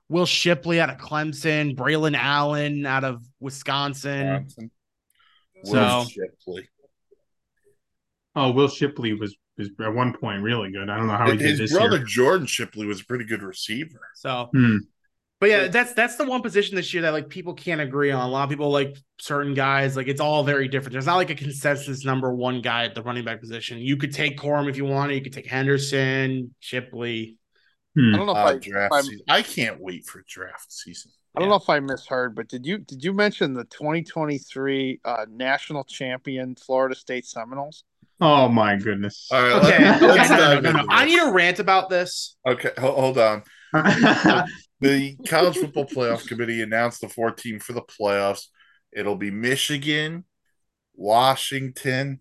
[0.09, 4.25] Will Shipley out of Clemson, Braelon Allen out of Wisconsin.
[4.25, 4.71] Johnson.
[5.63, 6.69] So- Will Shipley.
[8.37, 10.89] Oh Will Shipley was was at one point really good.
[10.89, 11.59] I don't know how he did this.
[11.59, 12.05] His this brother year.
[12.05, 13.99] Jordan Shipley was a pretty good receiver.
[14.15, 14.77] So, Hmm.
[15.39, 18.21] but yeah, that's that's the one position this year that like people can't agree on.
[18.23, 20.93] A lot of people like certain guys, like it's all very different.
[20.93, 23.79] There's not like a consensus number one guy at the running back position.
[23.79, 25.15] You could take Corum if you wanted.
[25.15, 27.37] You could take Henderson, Shipley.
[27.95, 28.13] Hmm.
[28.13, 31.11] I don't know if Uh, I, draft I'm- I can't wait for draft season.
[31.35, 35.25] I don't know if I misheard, but did you did you mention the 2023 uh,
[35.29, 37.83] national champion Florida State Seminoles?
[38.19, 39.27] Oh my goodness.
[39.31, 40.85] All right, Okay, let's, okay, let's no, no, no, no.
[40.89, 42.35] I need a rant about this.
[42.47, 43.43] Okay, ho- hold on.
[44.79, 48.43] The College Football Playoff Committee announced the four team for the playoffs.
[48.93, 50.23] It'll be Michigan,
[50.93, 52.19] Washington,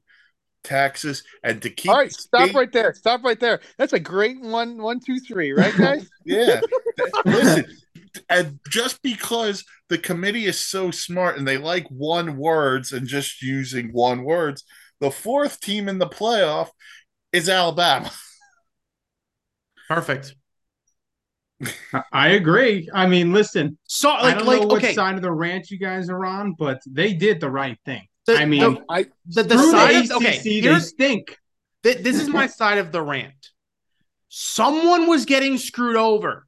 [0.64, 2.94] Texas, and to keep All right, stop state- right there.
[2.94, 3.60] Stop right there.
[3.78, 6.08] That's a great one, one, two, three, right, guys?
[6.24, 6.60] Yeah.
[7.24, 7.64] Listen,
[8.30, 13.42] and just because the committee is so smart and they like one words and just
[13.42, 14.64] using one words,
[15.00, 16.68] the fourth team in the playoff
[17.32, 18.10] is Alabama.
[19.88, 20.34] Perfect.
[22.12, 22.88] I agree.
[22.92, 25.78] I mean, listen, So I don't like know what okay, side of the ranch you
[25.78, 28.06] guys are on, but they did the right thing.
[28.26, 30.88] the, I mean, the, I the, the Through side the of, ACC, okay, they here's
[30.88, 31.38] stink.
[31.82, 33.34] th- this is my side of the rant.
[34.28, 36.46] Someone was getting screwed over.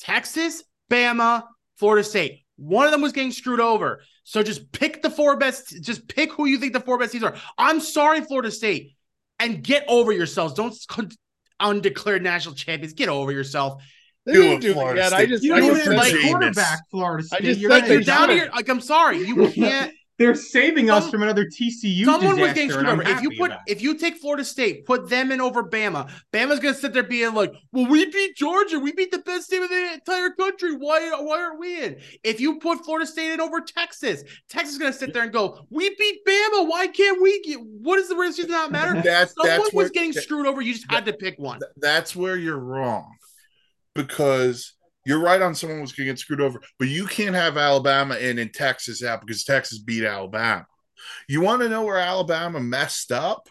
[0.00, 1.44] Texas, Bama,
[1.76, 2.41] Florida State.
[2.62, 4.02] One of them was getting screwed over.
[4.24, 5.82] So just pick the four best.
[5.82, 7.34] Just pick who you think the four best teams are.
[7.58, 8.94] I'm sorry, Florida State,
[9.40, 10.54] and get over yourselves.
[10.54, 11.10] Don't con-
[11.58, 12.92] undeclared national champions.
[12.92, 13.82] Get over yourself.
[14.26, 15.12] they Do didn't it, do it Florida yet.
[15.12, 17.44] I just, You I don't just even like quarterback Florida I State.
[17.46, 18.48] just You're Like you're down here.
[18.54, 19.92] Like I'm sorry, you can't.
[20.22, 23.02] They're saving us from another TCU Someone was disaster, getting screwed over.
[23.02, 26.74] If you put if you take Florida State, put them in over Bama, Bama's gonna
[26.74, 28.78] sit there being like, "Well, we beat Georgia.
[28.78, 30.76] We beat the best team in the entire country.
[30.76, 34.78] Why why aren't we in?" If you put Florida State in over Texas, Texas is
[34.78, 36.68] gonna sit there and go, "We beat Bama.
[36.68, 37.60] Why can't we get?
[37.60, 40.62] What is the reason does not matter?" That's Someone that's was where getting screwed over.
[40.62, 41.60] You just had to pick one.
[41.76, 43.16] that's where you're wrong
[43.94, 44.72] because
[45.04, 48.16] you're right on someone was going to get screwed over, but you can't have Alabama
[48.16, 50.66] in and Texas out because Texas beat Alabama.
[51.28, 53.48] You want to know where Alabama messed up?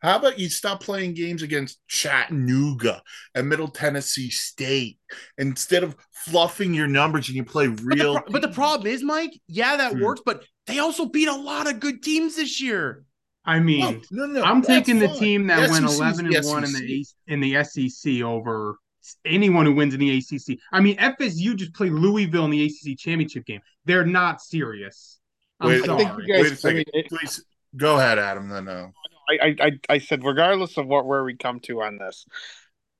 [0.00, 3.02] How about you stop playing games against Chattanooga
[3.34, 4.98] and Middle Tennessee State
[5.38, 8.20] instead of fluffing your numbers and you play But the, real?
[8.20, 9.40] pro- but the problem is, Mike.
[9.46, 10.02] Yeah, that Hmm.
[10.02, 13.04] works, but they also beat a lot of good teams this year.
[13.46, 14.42] I mean, no, no.
[14.42, 15.18] I'm that's taking the fine.
[15.18, 18.78] team that The went 11 the and 1 in the in the SEC over
[19.24, 20.58] anyone who wins in the ACC.
[20.72, 23.60] I mean, FSU just played Louisville in the ACC championship game.
[23.84, 25.18] They're not serious.
[25.60, 26.04] I'm Wait, I sorry.
[26.04, 26.42] think you guys.
[26.42, 26.70] Wait a second.
[26.70, 27.44] I, mean, it- Please
[27.76, 28.48] go ahead, Adam.
[28.48, 28.88] Then uh,
[29.28, 32.26] I, I, I said, regardless of what where we come to on this,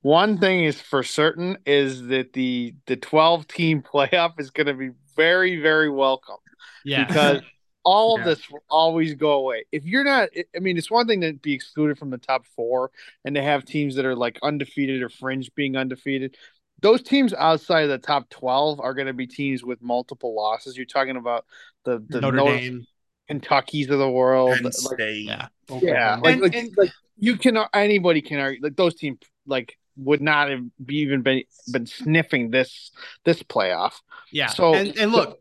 [0.01, 4.73] one thing is for certain is that the the 12 team playoff is going to
[4.73, 6.35] be very very welcome
[6.83, 7.41] Yeah, because
[7.85, 9.65] all of this will always go away.
[9.71, 12.91] If you're not, I mean, it's one thing to be excluded from the top four
[13.23, 16.35] and to have teams that are like undefeated or fringe being undefeated.
[16.81, 20.75] Those teams outside of the top 12 are going to be teams with multiple losses.
[20.75, 21.45] You're talking about
[21.85, 22.87] the, the Notre Notre- Dame.
[23.27, 24.55] Kentucky's of the world.
[24.55, 25.25] Penn like, State.
[25.25, 25.47] Yeah.
[25.69, 26.21] yeah, Oklahoma.
[26.23, 30.21] like, And- like, and- like you can anybody can argue like those teams like would
[30.21, 32.91] not have be even been been sniffing this
[33.23, 33.93] this playoff.
[34.31, 34.47] Yeah.
[34.47, 35.39] So- and and look,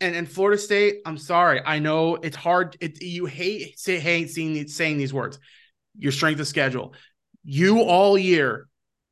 [0.00, 0.96] and and Florida State.
[1.06, 1.60] I'm sorry.
[1.64, 2.76] I know it's hard.
[2.80, 5.38] It you hate say hate seeing these, saying these words.
[5.98, 6.94] Your strength of schedule.
[7.44, 8.68] You all year,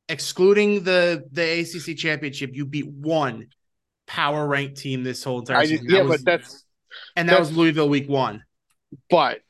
[0.09, 3.49] excluding the the ACC championship, you beat one
[4.07, 5.87] power ranked team this whole entire I season.
[5.87, 6.65] just, yeah, That was- but that's
[7.17, 8.45] and that was Louisville week one.
[9.11, 9.41] but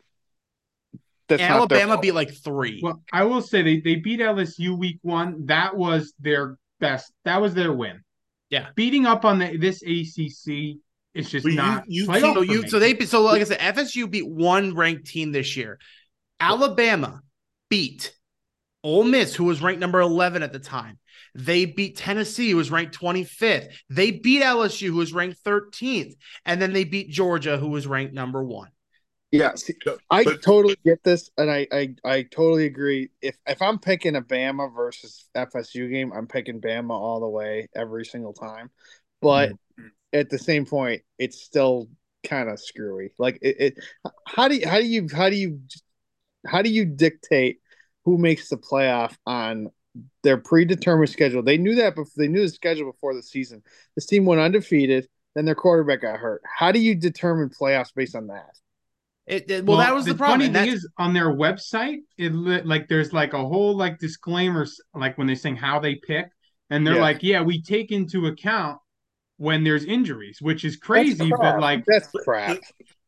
[1.28, 2.80] that's And not their Alabama beat like three.
[2.82, 5.46] Well, I will say they, they beat LSU week one.
[5.46, 7.10] That was their best.
[7.24, 8.02] That was their win.
[8.50, 8.68] Yeah.
[8.76, 10.76] Beating up on the this ACC
[11.14, 11.84] is just But you- not.
[11.88, 15.06] you playoff can't- so you so they so like I said, FSU beat one ranked
[15.06, 15.78] team this year.
[16.40, 17.22] Alabama
[17.70, 18.14] beat
[18.82, 20.98] Ole Miss, who was ranked number 11 at the time.
[21.34, 23.68] They beat Tennessee, who was ranked 25th.
[23.88, 26.14] They beat LSU, who was ranked 13th.
[26.44, 28.68] And then they beat Georgia, who was ranked number one.
[29.32, 29.74] Yeah, see,
[30.10, 33.10] I totally get this, and I, I I totally agree.
[33.20, 37.68] If if I'm picking a Bama versus FSU game, I'm picking Bama all the way
[37.74, 38.70] every single time.
[39.20, 39.58] But mm.
[40.14, 41.88] At the same point, it's still
[42.26, 43.10] kind of screwy.
[43.18, 43.84] Like it, it,
[44.26, 45.60] how do you how do you how do you
[46.46, 47.58] how do you dictate
[48.04, 49.68] who makes the playoff on
[50.22, 51.42] their predetermined schedule?
[51.42, 53.62] They knew that before they knew the schedule before the season.
[53.94, 56.42] This team went undefeated, then their quarterback got hurt.
[56.44, 58.50] How do you determine playoffs based on that?
[59.26, 60.52] It, it- well, that was the, problem.
[60.52, 64.80] Funny thing is, on their website, it li- like there's like a whole like disclaimers,
[64.94, 66.28] like when they're saying how they pick,
[66.70, 67.00] and they're Yeah.
[67.00, 68.78] like, yeah, we take into account
[69.44, 72.58] when there's injuries, which is crazy, but like that's crap.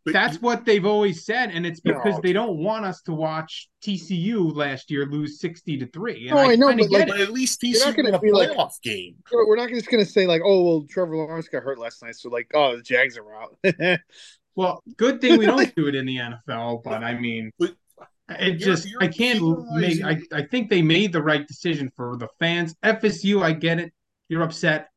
[0.04, 2.20] But that's what they've always said, and it's because No.
[2.22, 6.28] they don't want us to watch TCU last year lose sixty to three.
[6.28, 7.08] And No, I know, but, like.
[7.08, 9.16] But at least TCU not gonna won a be like- playoff game.
[9.32, 12.28] We're not just gonna say like, oh well, Trevor Lawrence got hurt last night, so
[12.28, 13.58] like, oh, the Jags are out.
[14.54, 17.72] Well, good thing we don't do it in the NFL, but I mean, But
[18.30, 19.40] it you're- just you're I can't
[19.74, 20.02] make.
[20.02, 22.74] I, I think they made the right decision for the fans.
[22.82, 23.92] FSU, I get it.
[24.30, 24.88] You're upset.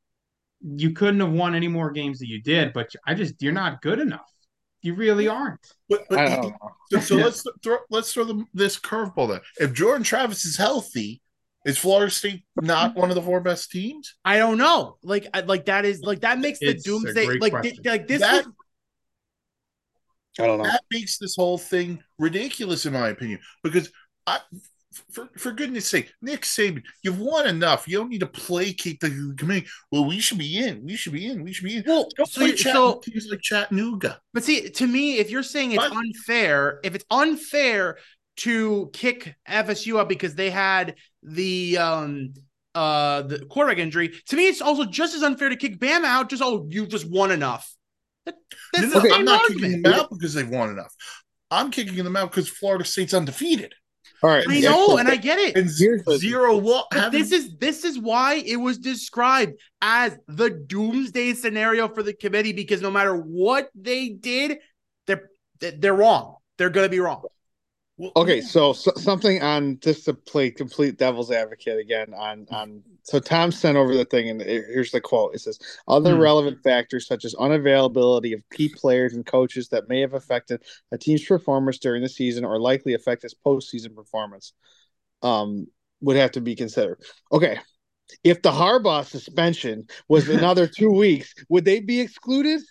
[0.61, 3.81] You couldn't have won any more games that you did, but I just you're not
[3.81, 4.29] good enough.
[4.81, 5.65] You really aren't.
[5.89, 6.57] But, but I don't know.
[6.91, 9.41] so, so let's throw let's throw them this curveball then.
[9.59, 11.21] If Jordan Travis is healthy,
[11.65, 14.15] is Florida State not one of the four best teams?
[14.23, 14.97] I don't know.
[15.03, 17.83] Like, I, like that is like that makes the It's a doomsday like question.
[17.83, 18.21] thi- like this.
[18.21, 18.53] That- was-
[20.39, 20.63] I don't know.
[20.63, 23.39] That makes this whole thing ridiculous, in my opinion.
[23.61, 23.91] Because
[24.25, 24.39] I,
[25.11, 27.87] for for goodness sake, Nick Saban, you've won enough.
[27.87, 29.67] You don't need to placate the committee.
[29.91, 30.83] Well, we should be in.
[30.83, 31.43] We should be in.
[31.43, 31.83] We should be in.
[31.85, 34.19] well, Go so, play so teams like Chattanooga.
[34.33, 35.93] But see, to me, if you're saying it's What?
[35.97, 37.97] unfair, if it's unfair
[38.37, 42.33] to kick FSU up because they had the um
[42.75, 46.29] uh the quarterback injury, to me, it's also just as unfair to kick Bama out.
[46.29, 47.71] Just oh, you just won enough.
[48.25, 48.35] That-
[48.73, 49.61] that's no, the I'm not argument.
[49.63, 50.93] kicking them out because they've won enough.
[51.51, 53.73] I'm kicking them out because Florida State's undefeated
[54.21, 55.55] All right, I know, and I get it.
[55.55, 56.59] and Here's the- zero
[57.11, 62.51] this is this is why it was described as the doomsday scenario for the committee
[62.51, 64.57] because no matter what they did,
[65.07, 66.35] they're they're wrong.
[66.57, 67.23] They're gonna be wrong.
[67.99, 72.81] Well, Okay, so, so something on just to play complete devil's advocate again on on
[73.03, 75.35] so Tom sent over the thing and here- here's the quote.
[75.35, 76.21] It says other Hmm.
[76.21, 80.97] relevant factors such as unavailability of key players and coaches that may have affected a
[80.97, 84.53] team's performance during the season or likely affect its postseason performance
[85.21, 85.67] um
[85.99, 87.01] would have to be considered.
[87.33, 87.59] Okay.
[88.23, 92.61] If the Harbaugh suspension was another two weeks, would they be excluded?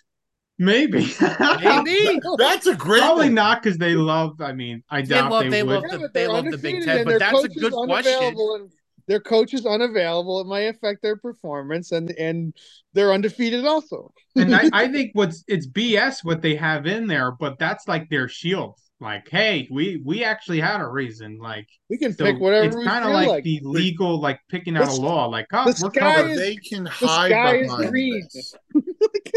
[0.59, 1.07] Maybe.
[1.19, 2.19] Maybe.
[2.37, 3.33] that's a great Probably one.
[3.35, 4.41] not because they love.
[4.41, 5.81] I mean, I They doubt love- they, they would.
[5.83, 8.35] love- the- they love the Big undefeated Ten, but that's a good question.
[8.37, 8.71] and
[9.07, 10.41] Their coach is unavailable.
[10.41, 12.53] It might affect their performance, and and
[12.93, 14.11] they're undefeated also.
[14.35, 18.09] and I, I think what's it's BS what they have in there, but that's like
[18.09, 18.75] their shield.
[19.01, 21.37] Like, hey, we we actually had a reason.
[21.39, 23.43] Like, We can so pick whatever it's kind of like, like.
[23.45, 25.25] the legal, like picking out The a s- law.
[25.27, 26.31] Like, oh, the we're sky covered.
[26.31, 28.27] is- they can the hide sky is behind green.
[28.33, 28.53] this.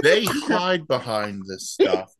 [0.03, 2.13] They hide behind this stuff.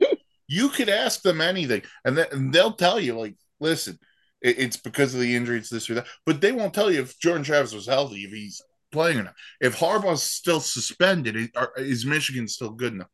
[0.49, 3.99] You could ask them anything, and, then, and they'll tell you, like, listen,
[4.43, 6.07] it, it's because of the injuries, this or that.
[6.27, 8.61] But they won't tell you if Jordan Travis was healthy, if he's
[8.93, 9.35] playing or not.
[9.61, 13.11] If Harbaugh's still suspended, is Michigan still good enough?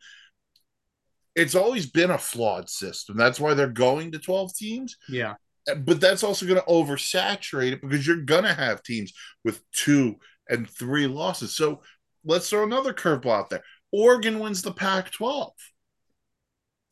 [1.34, 3.16] It's always been a flawed system.
[3.16, 4.96] That's why they're going to 12 teams.
[5.08, 5.34] Yeah.
[5.76, 9.12] But that's also going to oversaturate it because you're going to have teams
[9.44, 10.16] with two
[10.48, 11.54] and three losses.
[11.54, 11.82] So
[12.24, 13.62] let's throw another curveball out there.
[13.92, 15.52] Oregon wins the Pac 12.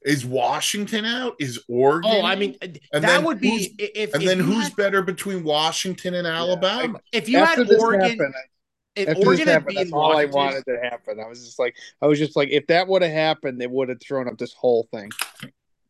[0.02, 1.34] Is Washington out?
[1.40, 2.10] Is Oregon?
[2.14, 4.14] Oh, I mean, And that then would who's- be if.
[4.14, 7.00] and if then who's had- better between Washington and Alabama?
[7.12, 8.34] if you after had this Oregon, happened,
[8.94, 11.18] if after Oregon this had happened, that's beaten all I wanted to happen.
[11.18, 13.88] I was just like, I was just like, if that would have happened, they would
[13.88, 15.10] have thrown up this whole thing.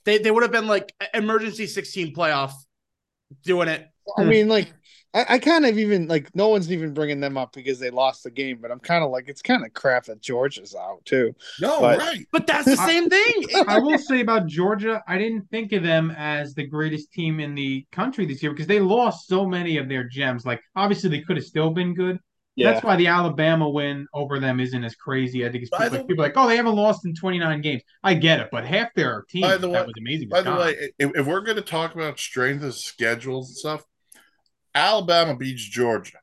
[0.05, 2.53] they they would have been like emergency sixteen playoff,
[3.43, 3.87] doing it.
[4.19, 4.29] I hmm.
[4.29, 4.73] mean, like,
[5.17, 8.23] I, I kind of even like no one's even bringing them up because they lost
[8.23, 11.35] the game, but I'm kind of like, it's kind of crap that Georgia's out too.
[11.61, 12.27] no, but- right.
[12.33, 13.45] But that's the same thing.
[13.67, 17.55] I will say about Georgia, I didn't think of them as the greatest team in
[17.55, 20.45] the country this year because they lost so many of their gems.
[20.45, 22.19] Like, obviously, they could have still been good.
[22.57, 22.73] Yeah.
[22.73, 25.47] That's why the Alabama win over them isn't as crazy.
[25.47, 27.83] I think it's people, like, people are like, oh, they haven't lost in 29 games.
[28.03, 30.29] I get it, but half their team By the that way- was amazing.
[30.31, 30.59] By the gone.
[30.59, 33.85] way, if, if we're going to talk about strength of schedules and stuff,
[34.77, 36.19] Alabama beats Georgia.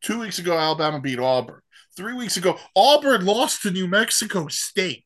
[0.00, 1.60] Two weeks ago, Alabama beat Auburn.
[1.96, 5.04] Three weeks ago, Auburn lost to New Mexico State.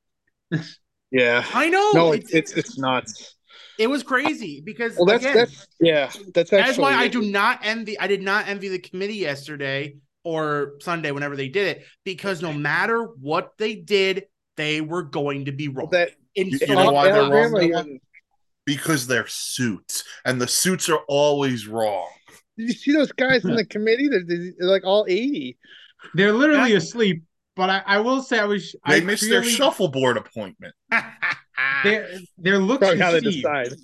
[1.10, 1.44] yeah.
[1.52, 1.90] I know.
[1.94, 3.34] No, it, it's it's it's nuts.
[3.78, 7.22] it was crazy because Well, that's again, that's yeah, that's actually that's why I do
[7.22, 7.98] not envy.
[7.98, 12.52] I did not envy the committee yesterday or Sunday, whenever they did it, because no
[12.52, 14.26] matter what they did,
[14.56, 15.88] they were going to be wrong.
[15.90, 16.10] that.
[16.36, 17.98] In You- you know why they're wrong, Alabama though?
[18.64, 22.08] Because they're suits, and the suits are always wrong.
[22.66, 24.08] Did you see those guys in the committee?
[24.08, 25.58] They're, they're like all eighty.
[26.14, 27.24] They're literally asleep.
[27.54, 28.72] But I, I will say, I was.
[28.86, 30.74] They I missed their shuffleboard appointment.
[31.84, 32.08] Their,
[32.38, 33.42] their looks Probably how they deceive.
[33.42, 33.74] decide.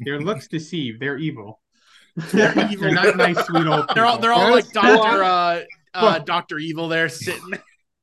[0.00, 1.00] Their looks deceive.
[1.00, 1.60] They're evil.
[2.32, 3.94] They're They're not nice, sweet old people.
[3.94, 5.60] They're all they're all That like Doctor uh,
[5.94, 7.54] uh Doctor Evil there sitting.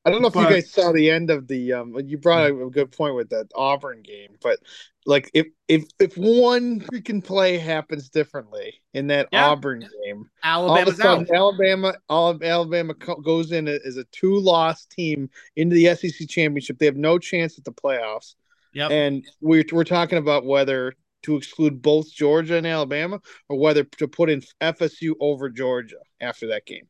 [0.06, 2.52] I don't know if But- you guys saw the end of the um you brought
[2.52, 4.60] up a good point with that Auburn game, but
[5.08, 9.50] like if if if one freaking play happens differently in that Yeah.
[9.50, 11.04] Auburn game, all of a Alabama's out.
[11.28, 16.28] sudden Alabama all of Alabama goes in as a two loss team into the SEC
[16.28, 16.78] championship.
[16.78, 18.36] They have no chance at the playoffs.
[18.74, 18.92] Yep.
[18.92, 20.94] And we're we're talking about whether
[21.24, 26.46] to exclude both Georgia and Alabama or whether to put in FSU over Georgia after
[26.48, 26.88] that game.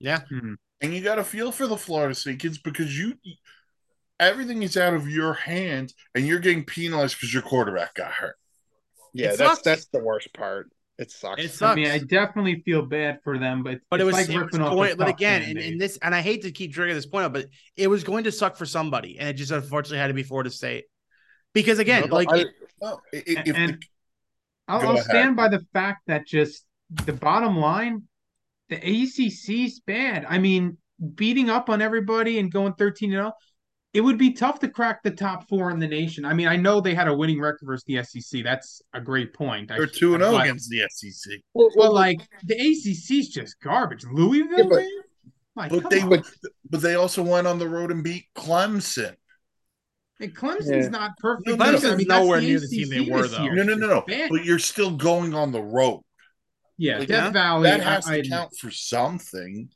[0.00, 0.20] yeah.
[0.28, 0.54] Hmm.
[0.80, 3.14] And you got to feel for the Florida State kids because you
[4.20, 8.36] everything is out of your hands, and you're getting penalized because your quarterback got hurt.
[9.12, 9.62] Yeah, It that's sucks.
[9.62, 10.70] that's the worst part.
[10.98, 11.42] It sucks.
[11.42, 11.72] It sucks.
[11.72, 14.54] I mean, I definitely feel bad for them, but but it was, like it was
[14.58, 15.72] off going, but again, and, Band-Aid.
[15.72, 18.24] and this, and I hate to keep dragging this point up, but it was going
[18.24, 20.86] to suck for somebody, and it just unfortunately had to be Florida State,
[21.54, 22.48] because again, No, like I- it-
[22.80, 23.86] Well, i- i- if and the-
[24.66, 28.07] I'll, I'll stand by the fact that just the bottom line,
[28.68, 30.26] the ACC's bad.
[30.28, 30.76] I mean,
[31.14, 33.32] beating up on everybody and going 13 0,
[33.94, 36.24] it would be tough to crack the top four in the nation.
[36.24, 38.42] I mean, I know they had a winning record versus the SEC.
[38.44, 39.68] That's a great point.
[39.68, 44.04] They're two and oh zero against the SEC, well, But like the ACC's just garbage.
[44.04, 44.88] Louisville, Yeah, but- man?
[45.56, 46.22] Like, but they on.
[46.70, 49.16] but they also went on the road and beat Clemson.
[50.20, 50.88] And Clemson's Yeah.
[50.88, 51.48] not perfect.
[51.48, 51.56] No.
[51.56, 53.46] Clemson's I mean, that's nowhere near the team they were, though.
[53.46, 54.04] No, no, no, no.
[54.30, 56.02] But you're still going on the road.
[56.78, 57.70] Yeah, Like, Death yeah, Valley.
[57.70, 59.68] That has I, I to count for something.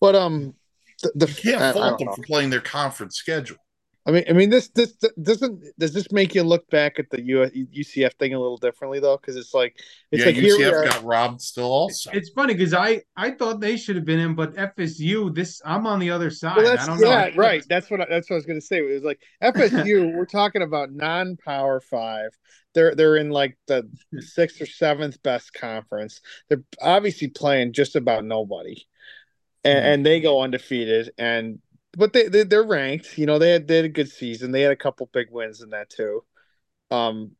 [0.00, 0.54] but um,
[1.02, 2.14] the, the You can't I- I fault them know.
[2.14, 3.58] for playing their conference schedule.
[4.06, 4.92] I mean, I mean, this this
[5.22, 7.40] doesn't does this make you look back at the U,
[7.74, 9.18] UCF thing a little differently though?
[9.18, 9.78] Because it's like
[10.10, 12.10] it's yeah, like here we UCF are- got robbed still also.
[12.12, 15.86] It's funny because I I thought they should have been in, but FSU this I'm
[15.86, 16.56] on the other side.
[16.56, 17.10] Well, I don't know.
[17.10, 17.62] yeah, right.
[17.68, 18.78] That's what I, that's what I was gonna say.
[18.78, 20.14] It was like FSU.
[20.16, 22.30] we're talking about non-power five.
[22.74, 23.86] They're they're in like the
[24.20, 26.22] sixth or seventh best conference.
[26.48, 28.86] They're obviously playing just about nobody,
[29.62, 29.84] and, Hmm.
[29.84, 31.10] and they go undefeated.
[31.18, 31.58] And
[31.96, 33.18] but they, they they're ranked.
[33.18, 34.52] You know they had they had a good season.
[34.52, 36.24] They had a couple big wins in that too.
[36.90, 37.32] Um,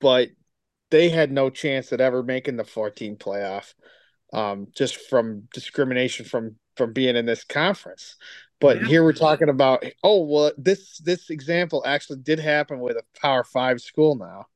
[0.00, 0.30] but
[0.90, 3.74] they had no chance at ever making the 14 playoff.
[4.32, 8.16] Um, just from discrimination from from being in this conference.
[8.60, 8.88] But Yeah.
[8.88, 13.44] here we're talking about oh well this this example actually did happen with a power
[13.44, 14.46] five school now.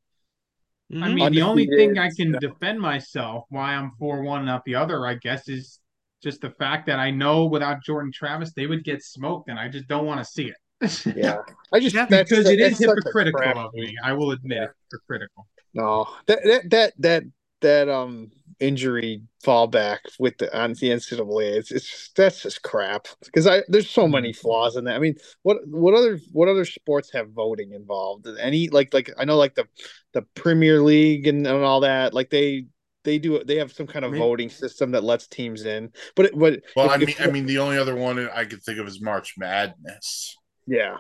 [0.90, 1.14] I Mhm.
[1.14, 5.06] mean, the only thing I can defend myself why I'm four one not the other,
[5.06, 5.80] I guess, is
[6.22, 9.68] just the fact that I know without Jordan Travis they would get smoked, and I
[9.68, 11.16] just don't want to see it.
[11.16, 11.38] Yeah.
[11.72, 13.96] I just Yeah, because it is such a hypocritical of me.
[14.02, 14.64] I will admit Yeah.
[14.64, 14.70] it.
[14.92, 15.46] Hypocritical.
[15.74, 16.08] No.
[16.26, 17.22] That that that that
[17.60, 23.46] that um injury fallback with the on the NCAA it's it's that's just crap because
[23.46, 24.96] I there's so many flaws in that.
[24.96, 28.26] I mean, what what other what other sports have voting involved?
[28.40, 29.66] Any like like I know like the
[30.12, 32.64] the Premier League and, and all that like they
[33.04, 35.90] they do they have some kind of Maybe- voting system that lets teams in.
[36.16, 38.44] But it, but well, if- I mean, if- I mean, the only other one I
[38.44, 40.36] could think of is March Madness,
[40.66, 40.98] yeah.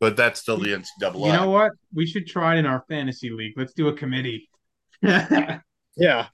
[0.00, 1.26] but that's still the NCAA.
[1.26, 1.72] You know what?
[1.94, 3.54] We should try it in our fantasy league.
[3.56, 4.48] Let's do a committee.
[5.02, 5.60] yeah,
[5.96, 6.26] Yeah.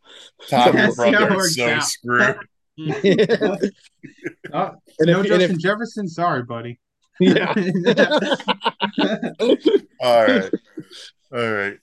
[0.49, 1.83] Tom That's how it brother so out.
[1.85, 2.37] screwed.
[2.79, 2.87] Uh,
[4.51, 6.09] and Oh, no and Justin if- Jefferson.
[6.09, 6.81] Sorry, buddy.
[7.21, 7.53] yeah.
[10.01, 10.51] All right,
[11.33, 11.79] all right.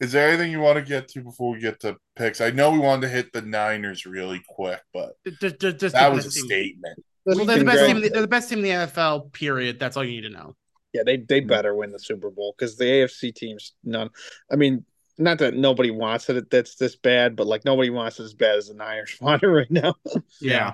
[0.00, 2.40] Is there anything you want to get to before we get to picks?
[2.40, 6.12] I know we wanted to hit the Niners really quick, but Just- just- just that
[6.12, 6.44] was a team.
[6.46, 7.04] statement.
[7.26, 8.00] Well, they're the best team.
[8.00, 9.30] They're the best team in the NFL.
[9.32, 9.78] Period.
[9.78, 10.56] That's all you need to know.
[10.94, 14.08] Yeah, they they better win the Super Bowl because the AFC teams none.
[14.50, 14.84] I mean,
[15.18, 16.50] not that nobody wants it.
[16.50, 19.48] That's this bad, but like nobody wants it as bad as the Niners want it
[19.48, 19.94] right now.
[20.40, 20.72] Yeah.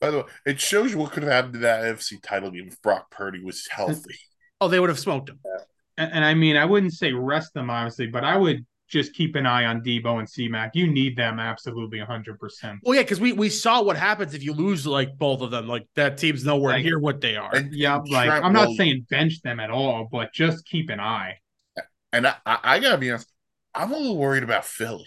[0.00, 2.68] By the way, it shows you what could have happened to that AFC title game
[2.68, 4.16] if Brock Purdy was healthy.
[4.62, 5.38] Oh, they would have smoked him.
[6.00, 9.36] And, and I mean, I wouldn't say rest them, obviously, but I would just keep
[9.36, 10.74] an eye on Deebo and C-Mac.
[10.74, 12.78] You need them absolutely 100%.
[12.82, 15.68] Well, yeah, because we we saw what happens if you lose like both of them.
[15.68, 17.54] Like that team's nowhere Like- near what they are.
[17.54, 20.90] And Yeah, like Trent I'm not Williams- saying bench them at all, but just keep
[20.90, 21.36] an eye.
[22.12, 23.30] And I, I, I gotta be honest,
[23.74, 25.06] I'm a little worried about Philly.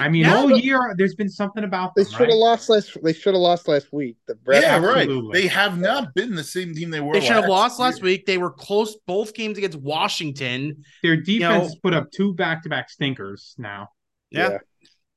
[0.00, 2.34] I mean, Yeah, all but- year there's been something about They should have right?
[2.36, 2.96] lost last.
[3.02, 4.16] They should have lost last week.
[4.26, 5.26] The Brett- yeah, absolutely.
[5.26, 5.32] right.
[5.34, 7.12] They have not been the same team they were.
[7.12, 7.84] They should have lost year.
[7.86, 8.24] last week.
[8.24, 10.84] They were close both games against Washington.
[11.02, 13.88] Their defense know- put up two back-to-back stinkers now.
[14.30, 14.58] Yeah.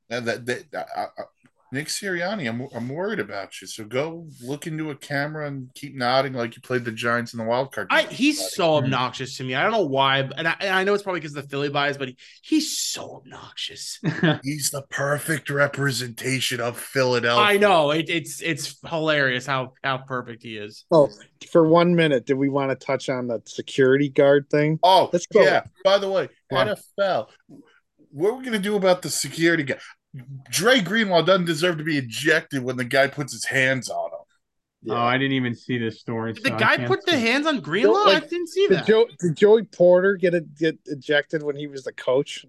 [0.09, 1.25] And that, that, I- I-
[1.74, 3.67] Nick Sirianni, I'm I'm worried about you.
[3.67, 7.39] So go look into a camera and keep nodding like you played the Giants in
[7.39, 7.88] the wild card.
[7.89, 8.11] I game.
[8.11, 8.84] he's so Mhm.
[8.84, 9.55] obnoxious to me.
[9.55, 11.69] I don't know why, and I, and I know it's probably because of the Philly
[11.69, 13.99] bias, but he, he's so obnoxious.
[14.43, 17.43] He's the perfect representation of Philadelphia.
[17.43, 20.86] I know it, it's it's hilarious how how perfect he is.
[20.91, 21.09] Oh,
[21.51, 24.78] for one minute, did we want to touch on the security guard thing?
[24.84, 25.41] Oh, Let's go.
[25.41, 25.63] yeah.
[25.84, 26.67] By the way, What?
[26.67, 27.30] NFL.
[28.11, 29.80] What are we gonna do about the security guy?
[30.49, 34.18] Dre Greenlaw doesn't deserve to be ejected when the guy puts his hands on him.
[34.91, 36.34] Oh, I didn't even see this story.
[36.34, 38.03] Did the so I guy can't put the hands on Greenlaw?
[38.03, 38.86] like, I didn't see Did, that.
[38.86, 42.45] Joe, did Joey Porter get it get ejected when he was the coach?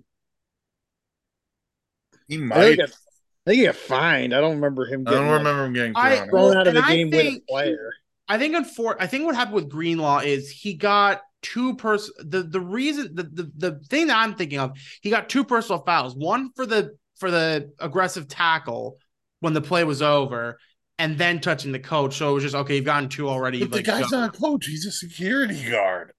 [2.28, 2.80] He I think, might.
[2.80, 4.34] I think he got fined.
[4.34, 6.56] I don't remember him I getting don't remember him getting I- thrown.
[6.56, 6.66] out.
[6.66, 7.92] of the And I game with a player.
[8.26, 12.42] I think unfor- I think what happened with Greenlaw is he got two person the
[12.42, 16.16] the reason the, the the thing that I'm thinking of he got two personal fouls
[16.16, 18.98] one for the for the aggressive tackle
[19.40, 20.58] when the play was over
[20.98, 23.70] and then touching the coach so it was just okay you've gotten two already But
[23.70, 24.20] the like, guy's go.
[24.20, 24.66] not a coach.
[24.66, 26.12] He's a security guard.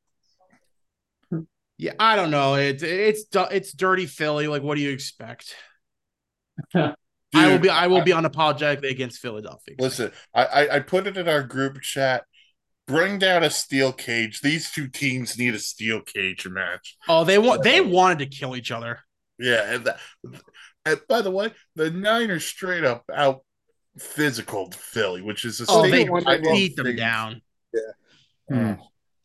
[1.77, 5.55] yeah I don't know it's it's it's dirty Philly like what do you expect
[6.73, 6.93] I
[7.33, 11.27] will be I will be unapologetically against Philadelphia Listen, I, I I put it in
[11.27, 12.23] our group chat.
[12.87, 14.41] Bring down a steel cage.
[14.41, 16.95] These two teams need a steel cage match.
[17.09, 18.99] oh they want they wanted to kill each other
[19.39, 19.97] Yeah, and, that,
[20.85, 23.41] and by the way, the Niners straight up out
[23.97, 27.41] physical Philly, which is a oh they statement I beat them think- down
[28.49, 28.73] Hmm.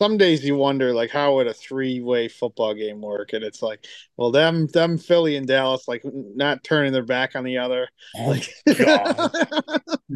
[0.01, 3.35] Some days you wonder, like, how would a three-way football game work?
[3.35, 3.85] And it's like,
[4.17, 7.87] well, them, them Philly and Dallas, like, not turning their back on the other.
[8.17, 8.49] Oh, Like,
[8.79, 9.31] God.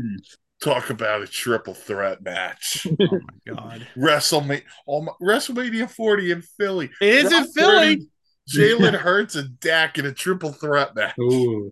[0.62, 2.86] Talk about a triple threat match.
[3.00, 3.06] oh
[3.46, 6.90] my god WrestleMania, oh my, WrestleMania 40 in Philly.
[7.02, 8.08] it is in Brock Philly.
[8.52, 11.18] Purdy, Jalen Hurts and Dak in a triple threat match.
[11.18, 11.70] Ooh.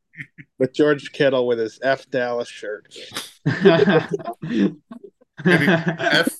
[0.58, 2.94] with George Kittle with his F Dallas shirt.
[3.46, 4.10] F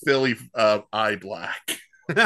[0.04, 1.78] Philly uh, eye black.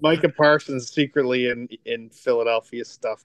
[0.00, 3.22] Micah Parsons secretly in in Philadelphia stuff.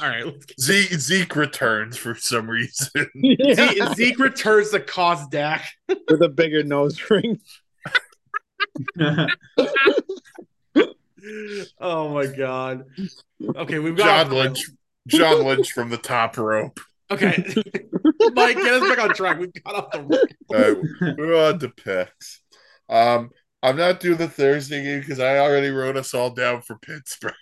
[0.00, 2.90] All right, let's get Zeke, Zeke returns for some reason.
[3.54, 5.64] Zeke, Zeke returns the cause Dak.
[5.88, 7.38] with a bigger nose ring.
[11.80, 12.84] Oh my god.
[13.56, 14.70] Okay, we've got John Lynch.
[15.06, 16.80] John Lynch from the top rope.
[17.10, 17.36] Okay,
[18.34, 19.38] Mike, get us back on track.
[19.38, 20.34] We got off the road.
[20.48, 22.40] All right, we're on to picks.
[22.88, 23.30] Um,
[23.62, 27.34] I'm not doing the Thursday game because I already wrote us all down for Pittsburgh,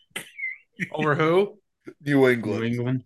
[0.93, 1.59] over who?
[2.05, 2.65] New New England.
[2.65, 3.05] England.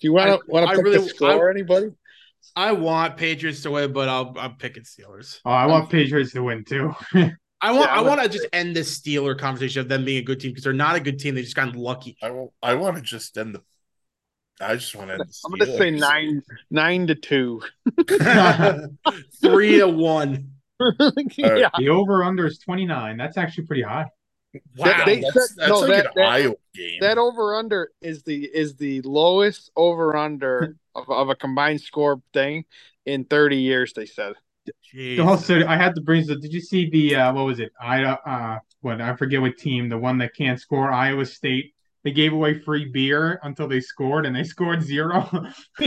[0.00, 1.50] Do you want to want I to pick really- the score?
[1.50, 1.88] anybody?
[2.56, 5.40] I want Patriots to win, but I'll I'm picking Steelers.
[5.44, 6.94] Oh, I want Patriots to win too.
[7.60, 10.18] I want Yeah, I I'm want to just end this Steeler conversation of them being
[10.18, 11.34] a good team because they're not a good team.
[11.34, 12.16] They just got lucky.
[12.22, 13.62] I will, I want to just end the.
[14.60, 15.34] I just want to end the.
[15.44, 17.62] I'm going to say nine nine to two.
[19.40, 20.52] Three to one.
[21.36, 23.16] yeah, The over under is 29.
[23.16, 24.06] That's actually pretty high.
[24.76, 25.04] Wow.
[25.04, 26.98] They That's, said- that's no, like that- an that- Iowa game.
[27.00, 32.22] that over under is the is the lowest over under of, of a combined score
[32.32, 32.64] thing
[33.04, 33.92] in 30 years.
[33.92, 34.34] They said.
[34.94, 35.24] Jeez.
[35.24, 36.24] Also, I had to bring.
[36.24, 37.72] So, did you see the uh, what was it?
[37.80, 41.74] I uh, what I forget what team, the one that can't score, Iowa State.
[42.04, 45.26] They gave away free beer until they scored, and they scored zero.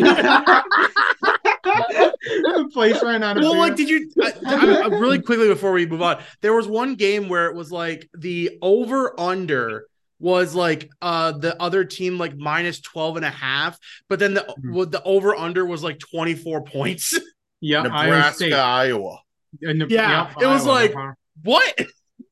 [2.71, 3.61] the place ran out of Well, beer.
[3.61, 4.11] like, did you?
[4.21, 7.55] I, I, I- really quickly before we move on, there was one game where it
[7.55, 9.85] was like the over under
[10.19, 14.41] was like uh the other team like minus 12 and a half but then the
[14.63, 14.91] Mhm.
[14.91, 17.17] the over under was like 24 points
[17.59, 18.53] yeah, Iowa Nebraska, State.
[18.53, 19.19] Iowa.
[19.63, 21.11] And the- Yeah, yep, it was Iowa, like- uh-huh.
[21.41, 21.79] what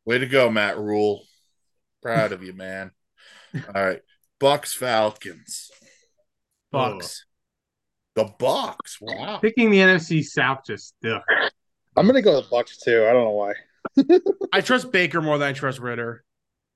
[0.06, 1.24] Way to go, Matt Rhule.
[2.04, 2.92] Proud of you, man.
[3.56, 4.02] All right,
[4.40, 5.72] Bucks Falcons.
[6.72, 7.26] bucks
[8.20, 8.98] The Bucks.
[9.02, 9.38] Wow.
[9.42, 11.22] picking the NFC South just ugh.
[11.96, 13.06] I'm going to go with Bucks too.
[13.08, 13.54] I don't know why.
[14.54, 16.24] i trust baker more than i trust Ridder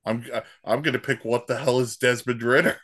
[0.06, 0.24] I'm
[0.64, 2.78] I'm gonna pick what the hell is Desmond Ridder.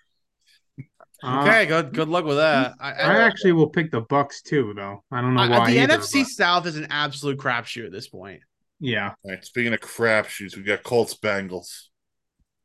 [1.22, 4.72] Uh, okay good good luck with that i, I actually will pick the Bucks too,
[4.76, 5.02] though.
[5.10, 5.70] I don't know I- why.
[5.70, 8.40] the either, nfc but- south is an absolute crapshoot at this point
[8.78, 9.14] yeah.
[9.24, 11.88] All right, speaking of crapshoots, we got Colts Bengals.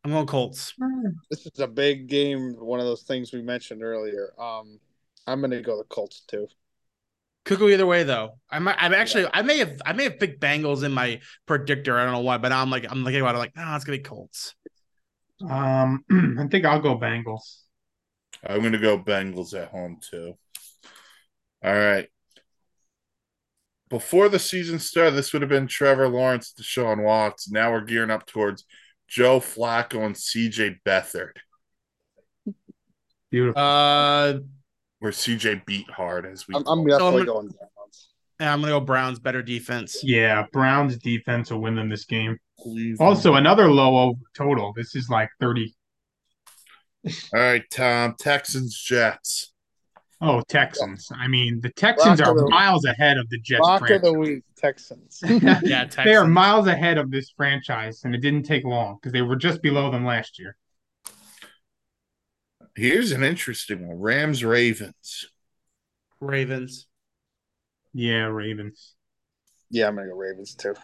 [0.03, 0.73] i'm on colts
[1.31, 2.53] This is a big game.
[2.59, 4.33] One of those things we mentioned earlier.
[4.39, 4.79] Um,
[5.27, 6.47] I'm going to go the Colts too.
[7.45, 8.39] Could go either way though.
[8.49, 8.75] I might.
[8.79, 9.27] I'm actually.
[9.31, 9.79] I may have.
[9.85, 11.97] I may have picked Bengals in my predictor.
[11.97, 12.85] I don't know why, but now I'm like.
[12.89, 13.37] I'm thinking about it.
[13.37, 14.55] Like, no, it's gonna be Colts.
[15.47, 16.03] Um,
[16.39, 17.61] I think I'll go Bengals.
[18.43, 20.33] I'm gonna go Bengals at home too.
[21.63, 22.07] All right.
[23.89, 27.51] Before the season started, this would have been Trevor Lawrence, Deshaun Watts.
[27.51, 28.65] Now we're gearing up towards
[29.07, 31.37] Joe Flacco and CJ Beathard,
[33.29, 33.61] Beautiful.
[33.61, 34.39] Uh,
[35.05, 36.55] where CJ Beathard as we.
[36.55, 36.89] I'm, call I'm it.
[36.89, 38.09] definitely I'm going Browns.
[38.39, 39.19] and I'm gonna go Browns.
[39.19, 40.03] Better defense.
[40.03, 42.39] yeah, Browns defense will win them this game.
[42.59, 42.97] Cleveland.
[42.99, 44.73] Also, another low over total.
[44.75, 45.75] This is like 30.
[47.05, 48.15] all right, Tom.
[48.17, 49.51] Texans Jets.
[50.21, 51.09] Oh, Texans.
[51.15, 53.61] I mean, the Texans Lock are of the- miles ahead of the Jets.
[53.61, 54.17] Lock of the franchise.
[54.17, 55.19] week, Texans.
[55.43, 56.05] Yeah, Texans.
[56.05, 59.35] they are miles ahead of this franchise, and it didn't take long because they were
[59.35, 60.55] just below them last year.
[62.75, 65.25] Here's an interesting one: Rams Ravens.
[66.19, 66.87] Ravens.
[67.93, 68.93] Yeah, Ravens.
[69.69, 70.75] yeah, I'm going to go Ravens too.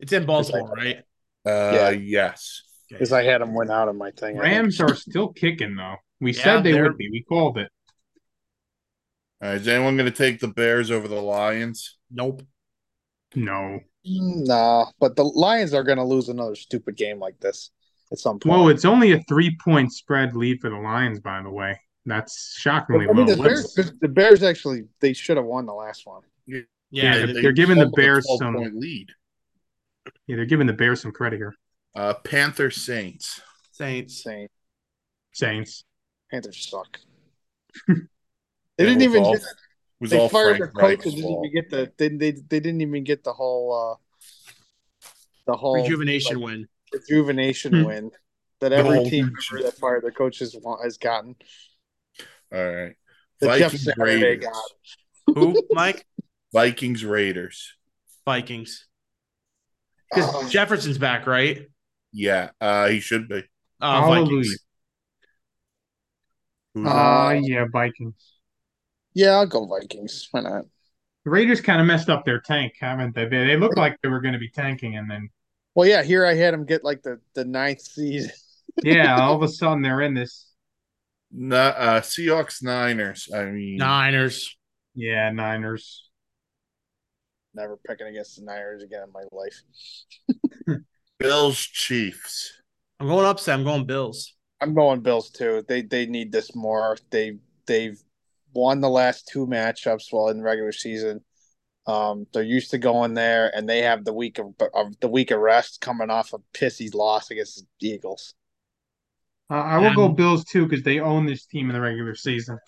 [0.00, 0.98] It's in Baltimore, right?
[1.46, 1.90] Uh, Yeah.
[1.90, 2.62] yes.
[2.88, 4.36] Because I had them win out of my thing.
[4.38, 5.96] Rams are still kicking though.
[6.20, 7.10] We Yeah, said they they're- would be.
[7.10, 7.70] We called it.
[9.40, 11.96] All right, is anyone going to take the Bears over the Lions?
[12.10, 12.42] Nope.
[13.36, 13.80] No.
[14.04, 17.70] Nah, but the Lions are going to lose another stupid game like this
[18.12, 18.50] at some point.
[18.58, 21.80] Well, it's only a three-point spread lead for the Lions, by the way.
[22.06, 23.34] That's shockingly I mean, low.
[23.36, 26.22] the Bears, the Bears actually they should have won the last one.
[26.46, 29.08] Yeah, Yeah, they- they're giving the Bears some- point lead.
[30.26, 31.54] Yeah, they're giving the Bears some credit here.
[31.94, 33.42] Uh, Panther Saints.
[33.72, 34.22] Saints.
[34.22, 34.48] Saying
[35.32, 35.84] Saints.
[36.30, 36.98] Panthers suck.
[37.88, 37.94] Yeah,
[38.78, 39.42] They didn't even all- get,
[40.00, 42.80] they fired Frank their coach Reich's and didn't even get the they, they they didn't
[42.80, 43.96] even get the whole uh
[45.46, 46.68] the whole Rejuvenation like, win.
[46.92, 47.84] Rejuvenation Hmm.
[47.84, 48.10] win
[48.60, 49.32] that every whole team
[49.62, 51.36] that fired their coaches wa- has gotten.
[52.52, 52.94] All right.
[53.40, 54.44] The Jeff Vikings Saturday Raiders.
[54.46, 55.36] got.
[55.36, 55.62] Who?
[55.70, 56.04] Mike.
[56.52, 57.72] Vikings Raiders.
[58.24, 58.86] Vikings.
[60.10, 61.66] Because Uh, Jefferson's back, right?
[62.12, 63.44] Yeah, uh, he should be.
[63.78, 64.56] Uh, Vikings.
[66.74, 68.14] Who's Uh, yeah, Vikings.
[69.14, 70.28] yeah, I'll go Vikings.
[70.30, 70.64] Why not?
[71.24, 73.26] The Raiders kind of messed up their tank, haven't they?
[73.26, 75.28] They, they looked like they were going to be tanking, and then
[75.78, 78.32] Well, yeah, here I had them get like the the ninth seed.
[78.82, 80.50] yeah, all of a sudden they're in this.
[81.30, 83.28] Not uh, Seahawks Niners.
[83.32, 84.56] I mean, Niners.
[84.96, 86.10] Yeah, Niners.
[87.54, 90.80] Never picking against the Niners again in my life.
[91.20, 92.60] Bills Chiefs.
[92.98, 93.56] I'm going upset.
[93.56, 94.34] I'm going Bills.
[94.60, 95.64] I'm going Bills too.
[95.68, 96.96] They they need this more.
[97.10, 98.02] They they've
[98.52, 101.20] won the last two matchups while in regular season.
[101.88, 105.30] Um, they're used to going there, and they have the week of, of the week
[105.30, 108.34] of rest coming off a pissy loss against the Eagles.
[109.50, 112.14] Uh, I will go Um, Bills too because they own this team in the regular
[112.14, 112.58] season.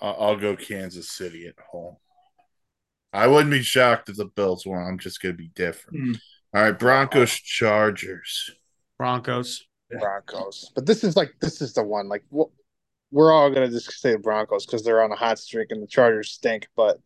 [0.00, 1.96] I'll, I'll go Kansas City at home.
[3.14, 4.82] I wouldn't be shocked if the Bills won.
[4.82, 5.98] I'm just going to be different.
[5.98, 6.12] Hmm.
[6.54, 8.50] All right, Broncos Chargers.
[8.98, 9.64] Broncos.
[9.90, 12.08] Broncos, but this is like this is the one.
[12.08, 12.48] Like wh-
[13.12, 15.86] we're all gonna just say the Broncos because they're on a hot streak and the
[15.86, 16.66] Chargers stink.
[16.74, 16.98] But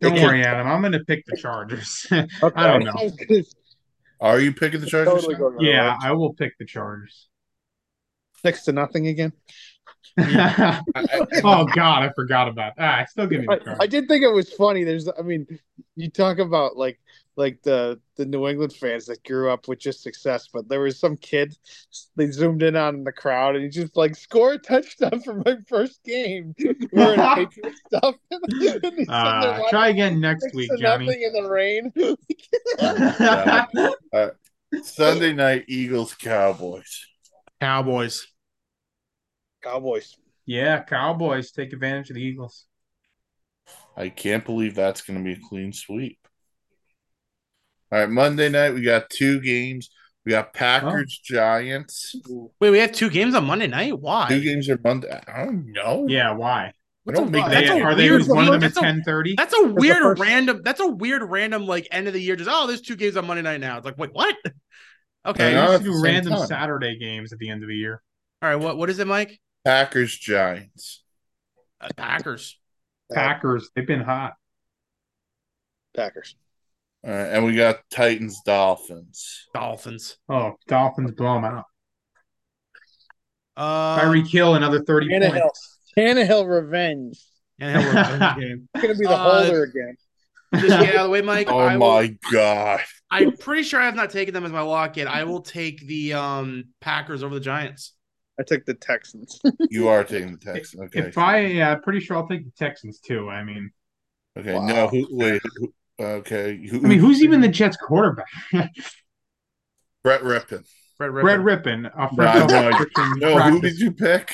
[0.00, 0.66] Don't worry, Adam.
[0.66, 2.06] I'm going to pick the Chargers.
[2.10, 2.26] I
[2.66, 3.42] don't know.
[4.20, 5.14] Are you picking the Chargers?
[5.24, 5.98] totally the Yeah, other.
[6.02, 7.28] I will pick the Chargers.
[8.44, 9.32] next to nothing again.
[10.18, 13.00] oh I- I- God, I forgot about that.
[13.02, 14.84] Ah, still give me the I, I did think it was funny.
[14.84, 15.46] There's, I mean,
[15.96, 16.98] you talk about like
[17.36, 20.98] like the the New England fans that grew up with just success, but there was
[20.98, 21.56] some kid
[22.16, 25.34] they zoomed in on in the crowd and he just like score a touchdown for
[25.46, 26.54] my first game
[26.92, 28.16] wearing Patriot stuff.
[28.30, 31.06] and he's sitting Uh, try again next week, to Johnny.
[31.06, 31.92] Nothing in the rain.
[34.84, 37.06] Sunday night Eagles Cowboys.
[37.60, 38.26] Cowboys.
[39.62, 40.16] Cowboys.
[40.46, 42.66] yeah, Cowboys take advantage of the Eagles.
[43.96, 46.19] I can't believe that's going to be a clean sweep.
[47.92, 49.90] All right, Monday night we got two games.
[50.24, 52.14] We got Packers Giants.
[52.60, 53.98] Wait, we have two games on Monday night.
[53.98, 54.28] Why?
[54.28, 55.08] Two games are Monday.
[55.26, 56.06] I don't know.
[56.08, 56.72] Yeah, why?
[57.04, 59.02] What's I don't make that's They, a are they weird one of them at ten
[59.02, 59.34] thirty?
[59.34, 60.60] That's a weird first- random.
[60.62, 62.36] That's a weird random like end of the year.
[62.36, 63.78] Just oh, there's two games on Monday night now.
[63.78, 64.36] It's like wait, what?
[65.26, 65.66] Okay, Hang They on.
[65.66, 66.46] all used to at the do random time.
[66.46, 68.00] Saturday games at the end of the year.
[68.40, 69.38] All right, What what is it, Mike?
[69.66, 71.02] Packers Giants.
[71.78, 72.58] Uh, Packers.
[73.12, 74.32] Packers, they've been hot.
[75.94, 76.36] Packers.
[77.02, 79.46] All right, and we got Titans Dolphins.
[79.54, 80.18] Dolphins.
[80.28, 81.64] Oh, Dolphins blow them out.
[83.56, 85.40] Uh, Tyreek Hill another thirty Tannehill.
[85.40, 85.78] points.
[85.96, 87.20] Tannehill revenge.
[87.58, 88.68] and we're revenge game.
[88.74, 89.96] It's gonna be the Uh, holder again.
[90.54, 91.48] Just get out of the way, Mike.
[91.50, 92.80] Oh I will- my god.
[93.10, 95.08] I'm pretty sure I have not taken them as my lock yet.
[95.08, 97.94] I will take the um Packers over the Giants.
[98.38, 99.40] I took the Texans.
[99.70, 100.82] You are taking the Texans.
[100.84, 101.00] Okay.
[101.08, 103.28] If I, yeah, I'm pretty sure I'll take the Texans too.
[103.28, 103.70] I mean,
[104.38, 104.54] Okay.
[104.54, 104.66] Wow.
[104.66, 105.42] No, who wait.
[105.56, 106.56] Who, okay.
[106.66, 108.26] Who, I mean, who's even the Jets quarterback?
[110.02, 110.66] Brett Rypien.
[110.98, 111.22] Brett Rypien.
[111.22, 113.34] Brett Rypien, a I first know.
[113.34, 114.30] No, who did you pick?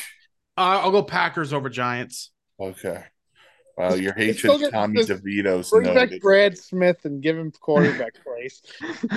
[0.57, 2.31] Uh, I'll go Packers over Giants.
[2.59, 3.05] Okay.
[3.77, 6.09] Wow, your It's hatred of Tommy just DeVito's Bring back.
[6.23, 8.63] Brad Smith and give him quarterback place.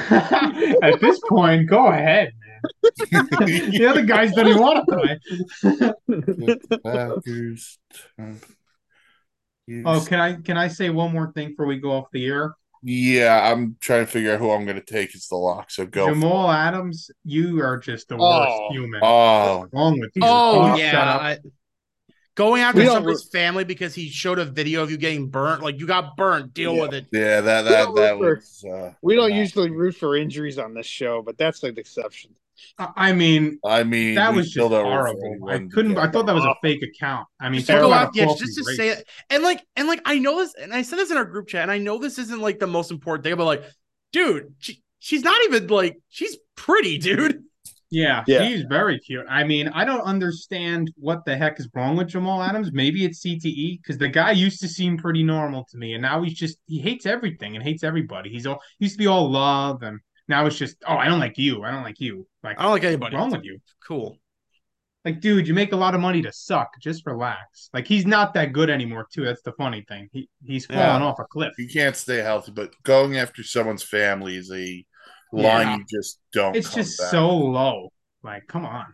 [0.83, 3.25] At this point, go ahead, man.
[3.71, 6.81] the other guys don't even want to play.
[6.83, 7.79] Packers.
[9.85, 12.55] Oh, can I can I say one more thing before we go off the air?
[12.81, 15.69] Yeah, I'm trying to figure out who I'm going to take as the lock.
[15.69, 16.07] So go.
[16.07, 18.69] Jamal Adams, you are just the worst Oh.
[18.71, 19.01] human.
[19.03, 20.21] Oh, What's wrong with you?
[20.23, 21.17] Oh Can you yeah.
[21.17, 21.37] I-
[22.35, 25.61] going after We don't somebody's family because he showed a video of you getting burnt.
[25.61, 26.53] Like you got burnt.
[26.53, 26.81] Deal Yeah.
[26.83, 27.07] with it.
[27.11, 28.63] yeah, that We that don't that root was.
[28.63, 32.31] Uh, We don't usually root for injuries on this show, but that's an exception.
[32.77, 35.37] I I mean, I mean, that was still just don't root horrible.
[35.49, 35.97] I couldn't.
[35.97, 37.27] I thought that was a fake account.
[37.39, 39.43] I mean, Just to go about out, yeah, fall just from to say it, and
[39.43, 41.71] like, and like, I know this, and I said this in our group chat, and
[41.71, 43.63] I know this isn't like the most important thing, but like,
[44.11, 47.43] dude, she, she's not even like, she's pretty, dude.
[47.91, 48.43] Yeah, Yeah.
[48.47, 49.25] he's very cute.
[49.27, 52.71] I mean, I don't understand what the heck is wrong with Jamal Adams.
[52.71, 56.21] Maybe it's CTE because the guy used to seem pretty normal to me, and now
[56.21, 58.29] he's just he hates everything and hates everybody.
[58.29, 59.99] He's all he used to be all love, and
[60.29, 62.25] now it's just oh, I don't like you, I don't like you.
[62.43, 63.15] Like, I don't like what's anybody.
[63.17, 63.59] wrong with you?
[63.85, 64.17] Cool.
[65.05, 66.69] Like, dude, you make a lot of money to suck.
[66.81, 67.69] Just relax.
[67.73, 69.23] Like, he's not that good anymore, too.
[69.23, 70.09] That's the funny thing.
[70.11, 71.07] He he's falling Yeah.
[71.07, 71.53] off a cliff.
[71.57, 74.85] You can't stay healthy, but going after someone's family is a
[75.31, 75.77] line Yeah.
[75.77, 76.55] you just don't.
[76.55, 77.09] It's come just back.
[77.11, 77.89] so low.
[78.23, 78.85] Like, come on.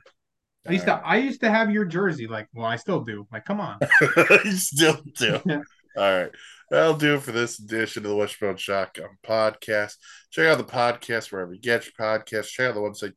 [0.67, 2.27] I used to I used to have your jersey.
[2.27, 3.27] Like, well, I still do.
[3.31, 3.77] Like, come on.
[4.15, 4.29] right.
[4.45, 5.39] you still do.
[5.97, 6.31] All right.
[6.71, 9.93] That'll do it for this edition of the Wishbone Shotgun podcast.
[10.31, 12.47] Check out the podcast wherever you get your podcasts.
[12.47, 13.15] Check out the website,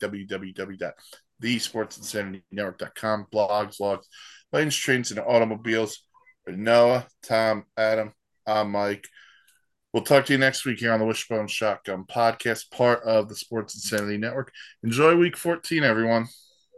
[1.43, 3.27] www.thesportsinsanitynetwork.com.
[3.33, 4.07] Blogs, logs,
[4.51, 6.03] planes, trains, and automobiles.
[6.45, 8.13] For Noah, Tom, Adam,
[8.47, 9.07] I'm Mike.
[9.93, 13.35] We'll talk to you next week here on the Wishbone Shotgun podcast, part of the
[13.35, 14.53] Sports Insanity Network.
[14.83, 16.29] Enjoy week 14, everyone.